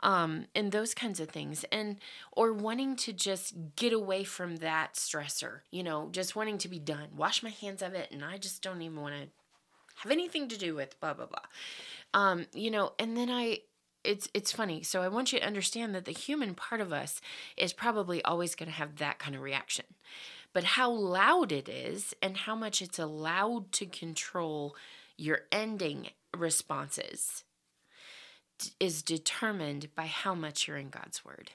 um, 0.03 0.47
and 0.55 0.73
those 0.73 0.95
kinds 0.95 1.21
of 1.21 1.29
things 1.29 1.65
and 1.71 1.97
or 2.33 2.53
wanting 2.53 2.97
to 2.97 3.13
just 3.13 3.55
get 3.77 3.93
away 3.93 4.25
from 4.25 4.57
that 4.57 4.95
stressor 4.95 5.61
you 5.71 5.83
know 5.83 6.09
just 6.13 6.37
wanting 6.37 6.59
to 6.59 6.69
be 6.69 6.79
done 6.79 7.09
wash 7.17 7.43
my 7.43 7.51
hands 7.51 7.83
of 7.83 7.95
it 7.95 8.11
and 8.11 8.25
i 8.25 8.37
just 8.37 8.63
don't 8.63 8.83
even 8.83 9.01
want 9.01 9.15
to 9.15 9.29
have 10.03 10.13
anything 10.13 10.49
to 10.49 10.57
do 10.57 10.75
with 10.75 10.99
blah 11.01 11.13
blah 11.13 11.27
blah. 11.27 11.39
Um, 12.15 12.47
you 12.53 12.71
know 12.71 12.93
and 12.99 13.17
then 13.17 13.31
i 13.31 13.61
it's 14.03 14.29
it's 14.33 14.51
funny 14.51 14.83
so 14.83 15.03
i 15.03 15.09
want 15.09 15.33
you 15.33 15.39
to 15.39 15.47
understand 15.47 15.95
that 15.95 16.07
the 16.07 16.13
human 16.13 16.55
part 16.55 16.81
of 16.81 16.93
us 16.93 17.21
is 17.57 17.73
probably 17.73 18.25
always 18.25 18.55
going 18.55 18.71
to 18.71 18.77
have 18.77 18.97
that 18.97 19.19
kind 19.19 19.37
of 19.37 19.43
reaction. 19.43 19.85
But 20.53 20.65
how 20.65 20.91
loud 20.91 21.53
it 21.53 21.69
is 21.69 22.15
and 22.21 22.37
how 22.37 22.57
much 22.57 22.83
it's 22.83 22.99
allowed 22.99 23.71
to 23.73 23.87
control 23.87 24.75
your 25.17 25.43
ending 25.53 26.09
responses 26.37 27.45
is 28.79 29.03
determined 29.03 29.95
by 29.95 30.07
how 30.07 30.35
much 30.35 30.67
you're 30.67 30.77
in 30.77 30.91
God's 30.91 31.25
word 31.25 31.53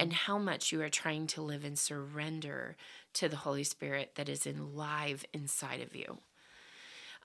and 0.00 0.12
how 0.12 0.38
much 0.38 0.72
you 0.72 0.82
are 0.82 0.88
trying 0.88 1.26
to 1.28 1.42
live 1.42 1.64
in 1.64 1.76
surrender 1.76 2.76
to 3.14 3.28
the 3.28 3.36
Holy 3.36 3.64
Spirit 3.64 4.12
that 4.16 4.28
is 4.28 4.46
in 4.46 4.74
live 4.74 5.24
inside 5.32 5.80
of 5.80 5.94
you. 5.94 6.18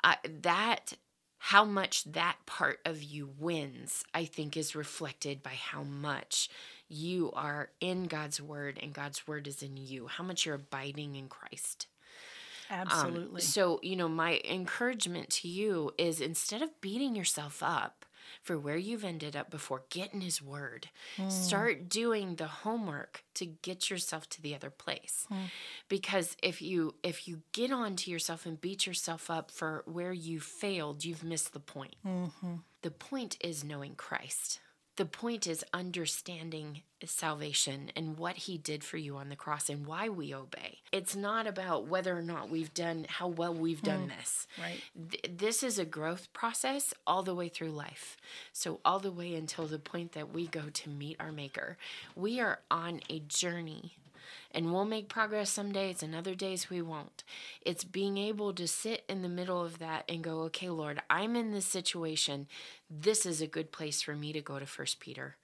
Uh, 0.04 0.16
that 0.42 0.94
how 1.39 1.66
much 1.66 2.04
that 2.06 2.38
part 2.46 2.80
of 2.86 3.04
you 3.04 3.30
wins, 3.38 4.04
I 4.13 4.26
think, 4.26 4.56
is 4.56 4.76
reflected 4.76 5.44
by 5.44 5.52
how 5.52 5.84
much 5.84 6.50
you 6.88 7.32
are 7.34 7.70
in 7.82 8.06
God's 8.06 8.39
word 8.42 8.80
and 8.82 8.94
God's 8.94 9.28
word 9.28 9.48
is 9.48 9.62
in 9.62 9.76
you, 9.76 10.08
how 10.08 10.24
much 10.24 10.46
you're 10.46 10.56
abiding 10.56 11.16
in 11.16 11.28
Christ. 11.28 11.88
Um, 12.70 12.88
Absolutely. 12.89 13.42
so, 13.42 13.80
you 13.84 13.96
know, 13.96 14.08
my 14.08 14.39
encouragement 14.50 15.30
to 15.32 15.48
you 15.48 15.92
is 15.98 16.22
instead 16.22 16.62
of 16.62 16.80
beating 16.80 17.16
yourself 17.16 17.62
up 17.62 18.06
for 18.41 18.57
where 18.57 18.77
you've 18.77 19.03
ended 19.03 19.36
up 19.36 19.49
before, 19.49 19.83
get 19.89 20.13
in 20.13 20.21
His 20.21 20.41
Word. 20.41 20.89
Hmm. 21.17 21.29
Start 21.29 21.89
doing 21.89 22.36
the 22.36 22.47
homework 22.47 23.23
to 23.36 23.45
get 23.45 23.89
yourself 23.89 24.29
to 24.29 24.41
the 24.41 24.55
other 24.55 24.69
place. 24.69 25.25
Hmm. 25.29 25.45
Because 25.89 26.36
if 26.41 26.62
you 26.62 26.95
if 27.03 27.27
you 27.27 27.41
get 27.51 27.71
onto 27.71 28.12
yourself 28.12 28.45
and 28.45 28.59
beat 28.59 28.86
yourself 28.86 29.29
up 29.29 29.51
for 29.51 29.83
where 29.86 30.13
you 30.13 30.39
failed, 30.39 31.05
you've 31.05 31.23
missed 31.23 31.53
the 31.53 31.59
point. 31.59 31.95
Mm-hmm. 32.05 32.55
The 32.81 32.91
point 32.91 33.38
is 33.41 33.63
knowing 33.63 33.95
Christ. 33.95 34.59
The 34.95 35.06
point 35.06 35.47
is 35.47 35.65
understanding 35.73 36.84
salvation 37.03 37.91
and 37.95 38.17
what 38.17 38.36
he 38.36 38.58
did 38.58 38.84
for 38.84 38.97
you 38.97 39.17
on 39.17 39.29
the 39.29 39.36
cross 39.36 39.69
and 39.69 39.86
why 39.86 40.08
we 40.08 40.34
obey. 40.34 40.79
It's 40.91 41.15
not 41.15 41.47
about 41.47 41.88
whether 41.88 42.17
or 42.17 42.21
not 42.21 42.49
we've 42.49 42.73
done 42.73 43.06
how 43.10 43.27
well 43.27 43.53
we've 43.53 43.82
done 43.82 44.08
mm, 44.08 44.17
this. 44.17 44.47
right. 44.62 44.82
Th- 45.10 45.38
this 45.38 45.63
is 45.63 45.79
a 45.79 45.86
growth 45.86 46.32
process 46.34 46.93
all 47.08 47.23
the 47.23 47.36
way 47.36 47.49
through 47.49 47.71
life. 47.71 48.17
So, 48.51 48.79
all 48.86 48.99
the 48.99 49.12
way 49.12 49.36
until 49.36 49.65
the 49.65 49.79
point 49.79 50.13
that 50.13 50.34
we 50.34 50.47
go 50.47 50.69
to 50.71 50.89
meet 50.89 51.17
our 51.19 51.32
Maker. 51.32 51.77
We 52.15 52.39
are 52.39 52.60
on 52.69 53.01
a 53.10 53.19
journey 53.19 53.93
and 54.51 54.71
we'll 54.71 54.86
make 54.86 55.09
progress 55.09 55.49
some 55.49 55.71
days 55.71 56.03
and 56.03 56.15
other 56.15 56.36
days 56.36 56.69
we 56.69 56.81
won't. 56.81 57.23
It's 57.62 57.83
being 57.83 58.17
able 58.17 58.53
to 58.53 58.67
sit 58.67 59.03
in 59.07 59.21
the 59.21 59.29
middle 59.29 59.63
of 59.63 59.79
that 59.79 60.05
and 60.07 60.23
go, 60.23 60.41
okay, 60.43 60.69
Lord, 60.69 61.01
I'm 61.09 61.36
in 61.36 61.51
this 61.51 61.65
situation. 61.65 62.47
This 62.89 63.25
is 63.25 63.41
a 63.41 63.47
good 63.47 63.71
place 63.71 64.01
for 64.01 64.15
me 64.15 64.33
to 64.33 64.41
go 64.41 64.59
to 64.59 64.65
First 64.65 64.99
Peter 64.99 65.38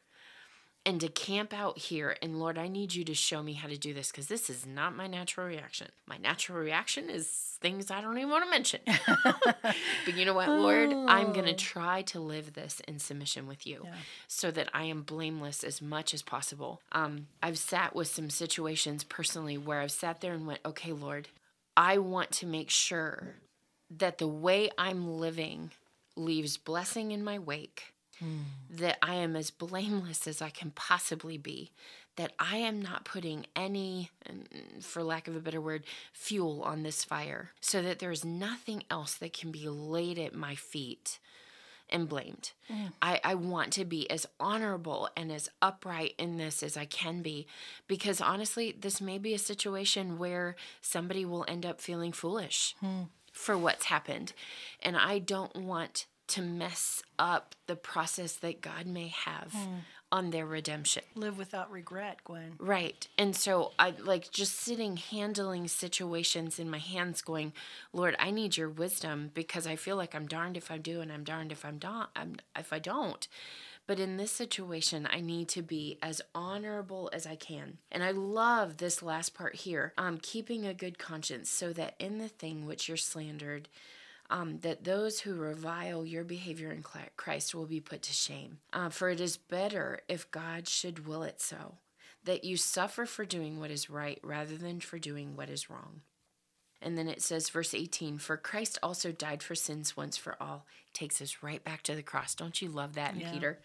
and 0.85 1.01
to 1.01 1.09
camp 1.09 1.53
out 1.53 1.77
here 1.77 2.15
and 2.21 2.39
lord 2.39 2.57
i 2.57 2.67
need 2.67 2.93
you 2.93 3.03
to 3.03 3.13
show 3.13 3.43
me 3.43 3.53
how 3.53 3.67
to 3.67 3.77
do 3.77 3.93
this 3.93 4.11
because 4.11 4.27
this 4.27 4.49
is 4.49 4.65
not 4.65 4.95
my 4.95 5.07
natural 5.07 5.45
reaction. 5.45 5.87
My 6.07 6.17
natural 6.17 6.57
reaction 6.59 7.09
is 7.09 7.27
things 7.61 7.91
i 7.91 8.01
don't 8.01 8.17
even 8.17 8.29
want 8.29 8.43
to 8.45 8.49
mention. 8.49 8.79
But 10.05 10.15
you 10.15 10.25
know 10.25 10.33
what 10.33 10.49
lord? 10.49 10.91
I'm 11.07 11.33
going 11.33 11.45
to 11.45 11.53
try 11.53 12.01
to 12.03 12.19
live 12.19 12.53
this 12.53 12.81
in 12.87 12.99
submission 12.99 13.47
with 13.47 13.67
you 13.67 13.85
so 14.27 14.49
that 14.51 14.69
i 14.73 14.83
am 14.83 15.01
blameless 15.03 15.63
as 15.63 15.81
much 15.81 16.13
as 16.13 16.21
possible. 16.21 16.81
Um, 16.91 17.27
i've 17.43 17.57
sat 17.57 17.95
with 17.95 18.07
some 18.07 18.29
situations 18.29 19.03
personally 19.03 19.57
where 19.57 19.81
i've 19.81 19.91
sat 19.91 20.21
there 20.21 20.33
and 20.33 20.47
went 20.47 20.61
okay 20.65 20.91
lord 20.91 21.27
i 21.75 21.97
want 21.97 22.31
to 22.31 22.45
make 22.45 22.69
sure 22.69 23.35
that 23.89 24.17
the 24.17 24.27
way 24.27 24.69
i'm 24.77 25.19
living 25.19 25.71
leaves 26.15 26.57
blessing 26.57 27.11
in 27.11 27.23
my 27.23 27.37
wake 27.39 27.93
Hmm. 28.19 28.39
that 28.69 28.97
I 29.01 29.15
am 29.15 29.38
as 29.38 29.49
blameless 29.49 30.27
as 30.27 30.41
I 30.41 30.49
can 30.49 30.71
possibly 30.71 31.38
be, 31.38 31.71
that 32.17 32.34
I 32.38 32.58
am 32.58 32.82
not 32.82 33.05
putting 33.05 33.45
any, 33.55 34.12
mm, 34.29 34.84
for 34.84 35.03
lack 35.03 35.29
of 35.29 35.38
a 35.38 35.39
better 35.39 35.62
word, 35.62 35.86
fuel 36.12 36.62
on 36.63 36.84
this 36.84 37.05
fire, 37.05 37.51
so 37.62 37.82
that 37.82 37.99
there's 37.99 38.25
nothing 38.25 38.84
else 38.91 39.13
that 39.15 39.32
can 39.32 39.51
be 39.51 39.69
laid 39.69 40.19
at 40.19 40.36
my 40.36 40.55
feet 40.55 41.19
and 41.89 42.10
blamed. 42.10 42.51
Hmm. 42.67 42.88
I, 43.01 43.19
I 43.23 43.36
want 43.36 43.73
to 43.73 43.86
be 43.86 44.10
as 44.12 44.25
honorable 44.39 45.10
and 45.15 45.32
as 45.32 45.49
upright 45.62 46.13
in 46.17 46.38
this 46.38 46.62
as 46.62 46.77
I 46.77 46.86
can 46.86 47.21
be, 47.21 47.47
because 47.88 48.21
honestly, 48.21 48.75
this 48.77 49.01
may 49.01 49.17
be 49.17 49.34
a 49.34 49.39
situation 49.39 50.17
where 50.17 50.55
somebody 50.82 51.25
will 51.25 51.45
end 51.47 51.65
up 51.65 51.82
feeling 51.82 52.12
foolish 52.12 52.75
hmm. 52.79 53.03
for 53.32 53.58
what's 53.58 53.86
happened. 53.86 54.34
And 54.82 54.97
I 54.97 55.19
don't 55.19 55.55
want 55.55 56.05
to 56.29 56.41
mess 56.41 57.03
up 57.17 57.55
the 57.67 57.75
process 57.75 58.35
that 58.37 58.61
God 58.61 58.85
may 58.87 59.09
have 59.09 59.53
on 60.11 60.31
their 60.31 60.45
redemption. 60.45 61.03
Live 61.15 61.37
without 61.37 61.71
regret, 61.71 62.19
Gwen. 62.23 62.53
Right. 62.57 63.07
And 63.17 63.35
so 63.35 63.73
I 63.77 63.93
like 64.03 64.31
just 64.31 64.55
sitting 64.55 64.97
handling 64.97 65.67
situations 65.67 66.59
in 66.59 66.69
my 66.69 66.79
hands 66.79 67.21
going, 67.21 67.53
Lord, 67.93 68.15
I 68.19 68.31
need 68.31 68.57
your 68.57 68.69
wisdom 68.69 69.31
because 69.33 69.67
I 69.67 69.75
feel 69.75 69.95
like 69.95 70.15
I'm 70.15 70.27
darned 70.27 70.57
if 70.57 70.71
I 70.71 70.77
do 70.77 71.01
and 71.01 71.11
I'm 71.11 71.23
darned 71.23 71.51
if 71.51 71.63
I'm 71.63 71.77
don't 71.77 72.07
I'm, 72.15 72.37
if 72.57 72.73
I 72.73 72.79
don't. 72.79 73.27
But 73.85 73.99
in 73.99 74.17
this 74.17 74.31
situation, 74.31 75.07
I 75.11 75.19
need 75.19 75.49
to 75.49 75.63
be 75.63 75.97
as 76.03 76.21
honorable 76.35 77.09
as 77.11 77.25
I 77.25 77.35
can. 77.35 77.79
And 77.91 78.03
I 78.03 78.11
love 78.11 78.77
this 78.77 79.01
last 79.01 79.33
part 79.33 79.55
here. 79.55 79.93
Um, 79.97 80.19
keeping 80.21 80.65
a 80.65 80.75
good 80.75 80.99
conscience 80.99 81.49
so 81.49 81.73
that 81.73 81.95
in 81.97 82.19
the 82.19 82.27
thing 82.27 82.67
which 82.67 82.87
you're 82.87 82.97
slandered, 82.97 83.67
um, 84.29 84.59
that 84.59 84.83
those 84.83 85.21
who 85.21 85.33
revile 85.33 86.05
your 86.05 86.23
behavior 86.23 86.71
in 86.71 86.83
Christ 87.15 87.55
will 87.55 87.65
be 87.65 87.79
put 87.79 88.01
to 88.03 88.13
shame. 88.13 88.59
Uh, 88.71 88.89
for 88.89 89.09
it 89.09 89.19
is 89.19 89.37
better 89.37 90.01
if 90.07 90.29
God 90.31 90.67
should 90.67 91.07
will 91.07 91.23
it 91.23 91.41
so, 91.41 91.75
that 92.23 92.43
you 92.43 92.55
suffer 92.57 93.05
for 93.05 93.25
doing 93.25 93.59
what 93.59 93.71
is 93.71 93.89
right 93.89 94.19
rather 94.23 94.55
than 94.55 94.79
for 94.79 94.99
doing 94.99 95.35
what 95.35 95.49
is 95.49 95.69
wrong. 95.69 96.01
And 96.81 96.97
then 96.97 97.07
it 97.09 97.21
says, 97.21 97.49
verse 97.49 97.73
18, 97.73 98.19
for 98.19 98.37
Christ 98.37 98.77
also 98.81 99.11
died 99.11 99.43
for 99.43 99.55
sins 99.55 99.97
once 99.97 100.15
for 100.15 100.37
all. 100.41 100.65
Takes 100.93 101.21
us 101.21 101.37
right 101.41 101.63
back 101.63 101.83
to 101.83 101.95
the 101.95 102.03
cross. 102.03 102.35
Don't 102.35 102.61
you 102.61 102.69
love 102.69 102.93
that 102.93 103.13
in 103.15 103.19
Yeah. 103.21 103.31
Peter? 103.31 103.59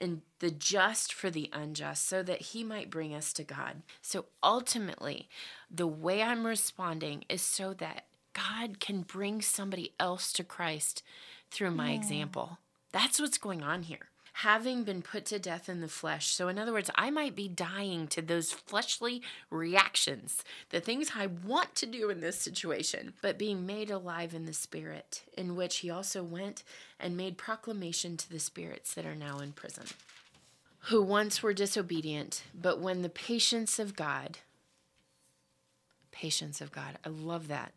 And 0.00 0.22
the 0.38 0.50
just 0.50 1.12
for 1.12 1.28
the 1.28 1.50
unjust, 1.52 2.06
so 2.06 2.22
that 2.22 2.40
he 2.40 2.62
might 2.62 2.88
bring 2.90 3.14
us 3.14 3.32
to 3.32 3.42
God. 3.42 3.82
So 4.00 4.26
ultimately, 4.42 5.28
the 5.70 5.88
way 5.88 6.22
I'm 6.22 6.46
responding 6.46 7.24
is 7.28 7.42
so 7.42 7.74
that 7.74 8.04
God 8.32 8.80
can 8.80 9.02
bring 9.02 9.42
somebody 9.42 9.92
else 9.98 10.32
to 10.34 10.44
Christ 10.44 11.02
through 11.50 11.72
my 11.72 11.92
example. 11.92 12.58
That's 12.92 13.20
what's 13.20 13.38
going 13.38 13.62
on 13.62 13.84
here. 13.84 14.10
Having 14.34 14.84
been 14.84 15.02
put 15.02 15.24
to 15.26 15.40
death 15.40 15.68
in 15.68 15.80
the 15.80 15.88
flesh. 15.88 16.28
So, 16.28 16.46
in 16.46 16.60
other 16.60 16.72
words, 16.72 16.90
I 16.94 17.10
might 17.10 17.34
be 17.34 17.48
dying 17.48 18.06
to 18.08 18.22
those 18.22 18.52
fleshly 18.52 19.20
reactions, 19.50 20.44
the 20.70 20.78
things 20.80 21.10
I 21.16 21.26
want 21.26 21.74
to 21.76 21.86
do 21.86 22.08
in 22.08 22.20
this 22.20 22.38
situation, 22.38 23.14
but 23.20 23.36
being 23.36 23.66
made 23.66 23.90
alive 23.90 24.34
in 24.34 24.46
the 24.46 24.52
spirit, 24.52 25.22
in 25.36 25.56
which 25.56 25.78
he 25.78 25.90
also 25.90 26.22
went 26.22 26.62
and 27.00 27.16
made 27.16 27.36
proclamation 27.36 28.16
to 28.16 28.30
the 28.30 28.38
spirits 28.38 28.94
that 28.94 29.06
are 29.06 29.16
now 29.16 29.40
in 29.40 29.52
prison, 29.52 29.86
who 30.82 31.02
once 31.02 31.42
were 31.42 31.52
disobedient, 31.52 32.44
but 32.54 32.78
when 32.78 33.02
the 33.02 33.08
patience 33.08 33.80
of 33.80 33.96
God, 33.96 34.38
patience 36.18 36.60
of 36.60 36.72
God. 36.72 36.98
I 37.06 37.08
love 37.08 37.48
that. 37.48 37.72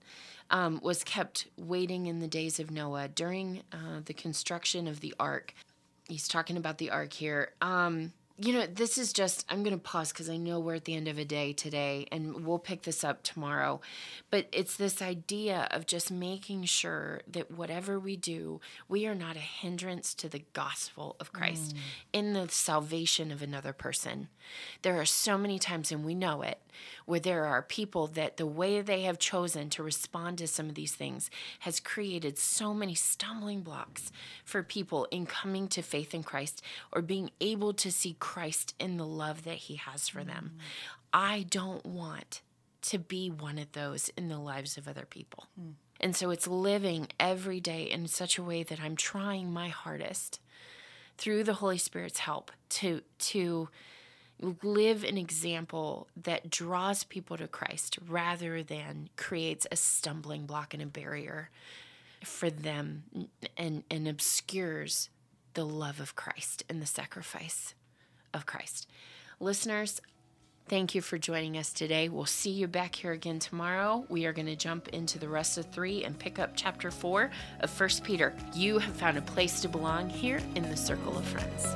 Um, 0.49 0.79
was 0.83 1.03
kept 1.03 1.47
waiting 1.57 2.07
in 2.07 2.19
the 2.19 2.27
days 2.27 2.59
of 2.59 2.71
Noah 2.71 3.07
during 3.07 3.61
uh, 3.71 4.01
the 4.03 4.13
construction 4.13 4.87
of 4.87 4.99
the 4.99 5.13
ark. 5.19 5.53
He's 6.09 6.27
talking 6.27 6.57
about 6.57 6.77
the 6.77 6.89
ark 6.89 7.13
here. 7.13 7.51
Um, 7.61 8.13
you 8.43 8.53
know, 8.53 8.65
this 8.65 8.97
is 8.97 9.13
just, 9.13 9.45
I'm 9.49 9.61
going 9.61 9.75
to 9.75 9.81
pause 9.81 10.11
because 10.11 10.27
I 10.27 10.37
know 10.37 10.59
we're 10.59 10.75
at 10.75 10.85
the 10.85 10.95
end 10.95 11.07
of 11.07 11.19
a 11.19 11.25
day 11.25 11.53
today 11.53 12.07
and 12.11 12.43
we'll 12.43 12.57
pick 12.57 12.81
this 12.81 13.03
up 13.03 13.21
tomorrow. 13.21 13.81
But 14.31 14.47
it's 14.51 14.77
this 14.77 14.99
idea 14.99 15.67
of 15.69 15.85
just 15.85 16.09
making 16.09 16.63
sure 16.63 17.21
that 17.27 17.51
whatever 17.51 17.99
we 17.99 18.15
do, 18.15 18.59
we 18.89 19.05
are 19.05 19.13
not 19.13 19.35
a 19.35 19.39
hindrance 19.39 20.15
to 20.15 20.27
the 20.27 20.43
gospel 20.53 21.15
of 21.19 21.31
Christ 21.31 21.75
mm. 21.75 21.79
in 22.13 22.33
the 22.33 22.49
salvation 22.49 23.31
of 23.31 23.43
another 23.43 23.73
person. 23.73 24.27
There 24.81 24.99
are 24.99 25.05
so 25.05 25.37
many 25.37 25.59
times, 25.59 25.91
and 25.91 26.03
we 26.03 26.15
know 26.15 26.41
it, 26.41 26.59
where 27.05 27.19
there 27.19 27.45
are 27.45 27.61
people 27.61 28.07
that 28.07 28.37
the 28.37 28.47
way 28.47 28.81
they 28.81 29.03
have 29.03 29.19
chosen 29.19 29.69
to 29.69 29.83
respond 29.83 30.39
to 30.39 30.47
some 30.47 30.67
of 30.67 30.75
these 30.75 30.95
things 30.95 31.29
has 31.59 31.79
created 31.79 32.39
so 32.39 32.73
many 32.73 32.95
stumbling 32.95 33.61
blocks 33.61 34.11
for 34.43 34.63
people 34.63 35.07
in 35.11 35.27
coming 35.27 35.67
to 35.67 35.83
faith 35.83 36.15
in 36.15 36.23
Christ 36.23 36.63
or 36.91 37.03
being 37.03 37.29
able 37.39 37.73
to 37.73 37.91
see 37.91 38.15
Christ 38.19 38.30
in 38.79 38.97
the 38.97 39.05
love 39.05 39.43
that 39.43 39.57
He 39.57 39.75
has 39.75 40.07
for 40.07 40.23
them. 40.23 40.53
Mm. 40.55 40.59
I 41.13 41.45
don't 41.49 41.85
want 41.85 42.41
to 42.83 42.97
be 42.97 43.29
one 43.29 43.57
of 43.57 43.71
those 43.73 44.09
in 44.17 44.27
the 44.27 44.39
lives 44.39 44.77
of 44.77 44.87
other 44.87 45.05
people. 45.05 45.45
Mm. 45.59 45.73
And 45.99 46.15
so 46.15 46.31
it's 46.31 46.47
living 46.47 47.09
every 47.19 47.59
day 47.59 47.83
in 47.83 48.07
such 48.07 48.37
a 48.37 48.43
way 48.43 48.63
that 48.63 48.79
I'm 48.81 48.95
trying 48.95 49.51
my 49.51 49.69
hardest 49.69 50.39
through 51.17 51.43
the 51.43 51.55
Holy 51.55 51.77
Spirit's 51.77 52.19
help 52.19 52.51
to 52.69 53.01
to 53.19 53.69
live 54.63 55.03
an 55.03 55.19
example 55.19 56.07
that 56.15 56.49
draws 56.49 57.03
people 57.03 57.37
to 57.37 57.47
Christ 57.47 57.99
rather 58.07 58.63
than 58.63 59.09
creates 59.15 59.67
a 59.71 59.75
stumbling 59.75 60.47
block 60.47 60.73
and 60.73 60.81
a 60.81 60.87
barrier 60.87 61.51
for 62.23 62.49
them 62.49 63.03
and 63.55 63.83
and 63.91 64.07
obscures 64.07 65.09
the 65.53 65.65
love 65.65 65.99
of 65.99 66.15
Christ 66.15 66.63
and 66.67 66.81
the 66.81 66.87
sacrifice 66.87 67.75
of 68.33 68.45
Christ. 68.45 68.87
Listeners, 69.39 70.01
Thank 70.71 70.95
you 70.95 71.01
for 71.01 71.17
joining 71.17 71.57
us 71.57 71.73
today. 71.73 72.07
We'll 72.07 72.25
see 72.25 72.51
you 72.51 72.65
back 72.65 72.95
here 72.95 73.11
again 73.11 73.39
tomorrow. 73.39 74.05
We 74.07 74.25
are 74.25 74.31
going 74.31 74.45
to 74.45 74.55
jump 74.55 74.87
into 74.89 75.19
the 75.19 75.27
rest 75.27 75.57
of 75.57 75.65
three 75.65 76.05
and 76.05 76.17
pick 76.17 76.39
up 76.39 76.51
chapter 76.55 76.91
four 76.91 77.29
of 77.59 77.69
First 77.69 78.05
Peter. 78.05 78.33
You 78.53 78.79
have 78.79 78.95
found 78.95 79.17
a 79.17 79.21
place 79.21 79.59
to 79.63 79.67
belong 79.67 80.09
here 80.09 80.39
in 80.55 80.63
the 80.63 80.77
circle 80.77 81.17
of 81.17 81.25
friends. 81.25 81.75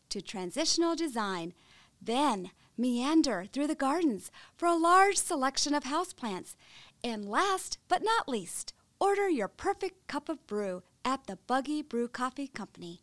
to 0.11 0.21
transitional 0.21 0.95
design. 0.95 1.53
Then 2.01 2.51
meander 2.77 3.45
through 3.51 3.67
the 3.67 3.75
gardens 3.75 4.31
for 4.55 4.67
a 4.67 4.75
large 4.75 5.17
selection 5.17 5.73
of 5.73 5.83
houseplants. 5.83 6.55
And 7.03 7.25
last 7.25 7.77
but 7.87 8.03
not 8.03 8.29
least, 8.29 8.73
order 8.99 9.29
your 9.29 9.47
perfect 9.47 10.07
cup 10.07 10.29
of 10.29 10.45
brew 10.47 10.83
at 11.03 11.25
the 11.27 11.37
Buggy 11.47 11.81
Brew 11.81 12.07
Coffee 12.07 12.47
Company. 12.47 13.01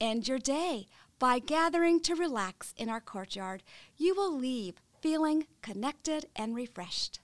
End 0.00 0.28
your 0.28 0.38
day 0.38 0.86
by 1.18 1.38
gathering 1.38 2.00
to 2.00 2.14
relax 2.14 2.74
in 2.76 2.88
our 2.88 3.00
courtyard. 3.00 3.62
You 3.96 4.14
will 4.14 4.36
leave 4.36 4.74
feeling 5.00 5.46
connected 5.62 6.26
and 6.36 6.54
refreshed. 6.54 7.20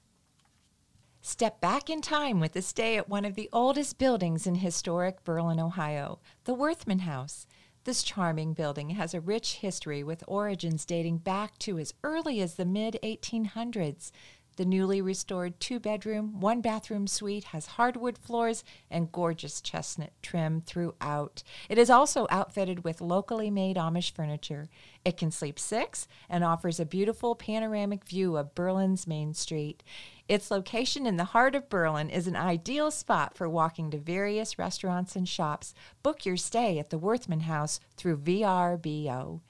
Step 1.20 1.60
back 1.60 1.88
in 1.88 2.02
time 2.02 2.38
with 2.38 2.54
a 2.54 2.62
stay 2.62 2.98
at 2.98 3.08
one 3.08 3.24
of 3.24 3.34
the 3.34 3.48
oldest 3.52 3.98
buildings 3.98 4.46
in 4.46 4.56
historic 4.56 5.24
Berlin, 5.24 5.58
Ohio, 5.58 6.20
the 6.44 6.54
Worthman 6.54 7.00
House. 7.00 7.46
This 7.84 8.02
charming 8.02 8.54
building 8.54 8.90
has 8.90 9.12
a 9.12 9.20
rich 9.20 9.56
history 9.56 10.02
with 10.02 10.24
origins 10.26 10.86
dating 10.86 11.18
back 11.18 11.58
to 11.58 11.78
as 11.78 11.92
early 12.02 12.40
as 12.40 12.54
the 12.54 12.64
mid 12.64 12.98
1800s. 13.02 14.10
The 14.56 14.64
newly 14.64 15.02
restored 15.02 15.60
two 15.60 15.78
bedroom, 15.80 16.40
one 16.40 16.62
bathroom 16.62 17.06
suite 17.06 17.44
has 17.44 17.66
hardwood 17.66 18.16
floors 18.16 18.64
and 18.90 19.12
gorgeous 19.12 19.60
chestnut 19.60 20.12
trim 20.22 20.62
throughout. 20.62 21.42
It 21.68 21.76
is 21.76 21.90
also 21.90 22.26
outfitted 22.30 22.84
with 22.84 23.02
locally 23.02 23.50
made 23.50 23.76
Amish 23.76 24.12
furniture. 24.12 24.70
It 25.04 25.18
can 25.18 25.30
sleep 25.30 25.58
six 25.58 26.08
and 26.30 26.42
offers 26.42 26.80
a 26.80 26.86
beautiful 26.86 27.34
panoramic 27.34 28.04
view 28.04 28.38
of 28.38 28.54
Berlin's 28.54 29.06
Main 29.06 29.34
Street. 29.34 29.82
Its 30.28 30.50
location 30.50 31.06
in 31.06 31.18
the 31.18 31.24
heart 31.24 31.54
of 31.54 31.68
Berlin 31.68 32.08
is 32.08 32.26
an 32.26 32.36
ideal 32.36 32.90
spot 32.90 33.36
for 33.36 33.46
walking 33.46 33.90
to 33.90 33.98
various 33.98 34.58
restaurants 34.58 35.14
and 35.14 35.28
shops. 35.28 35.74
Book 36.02 36.24
your 36.24 36.38
stay 36.38 36.78
at 36.78 36.88
the 36.88 36.98
Worthman 36.98 37.40
House 37.40 37.80
through 37.98 38.16
VRBO. 38.16 39.40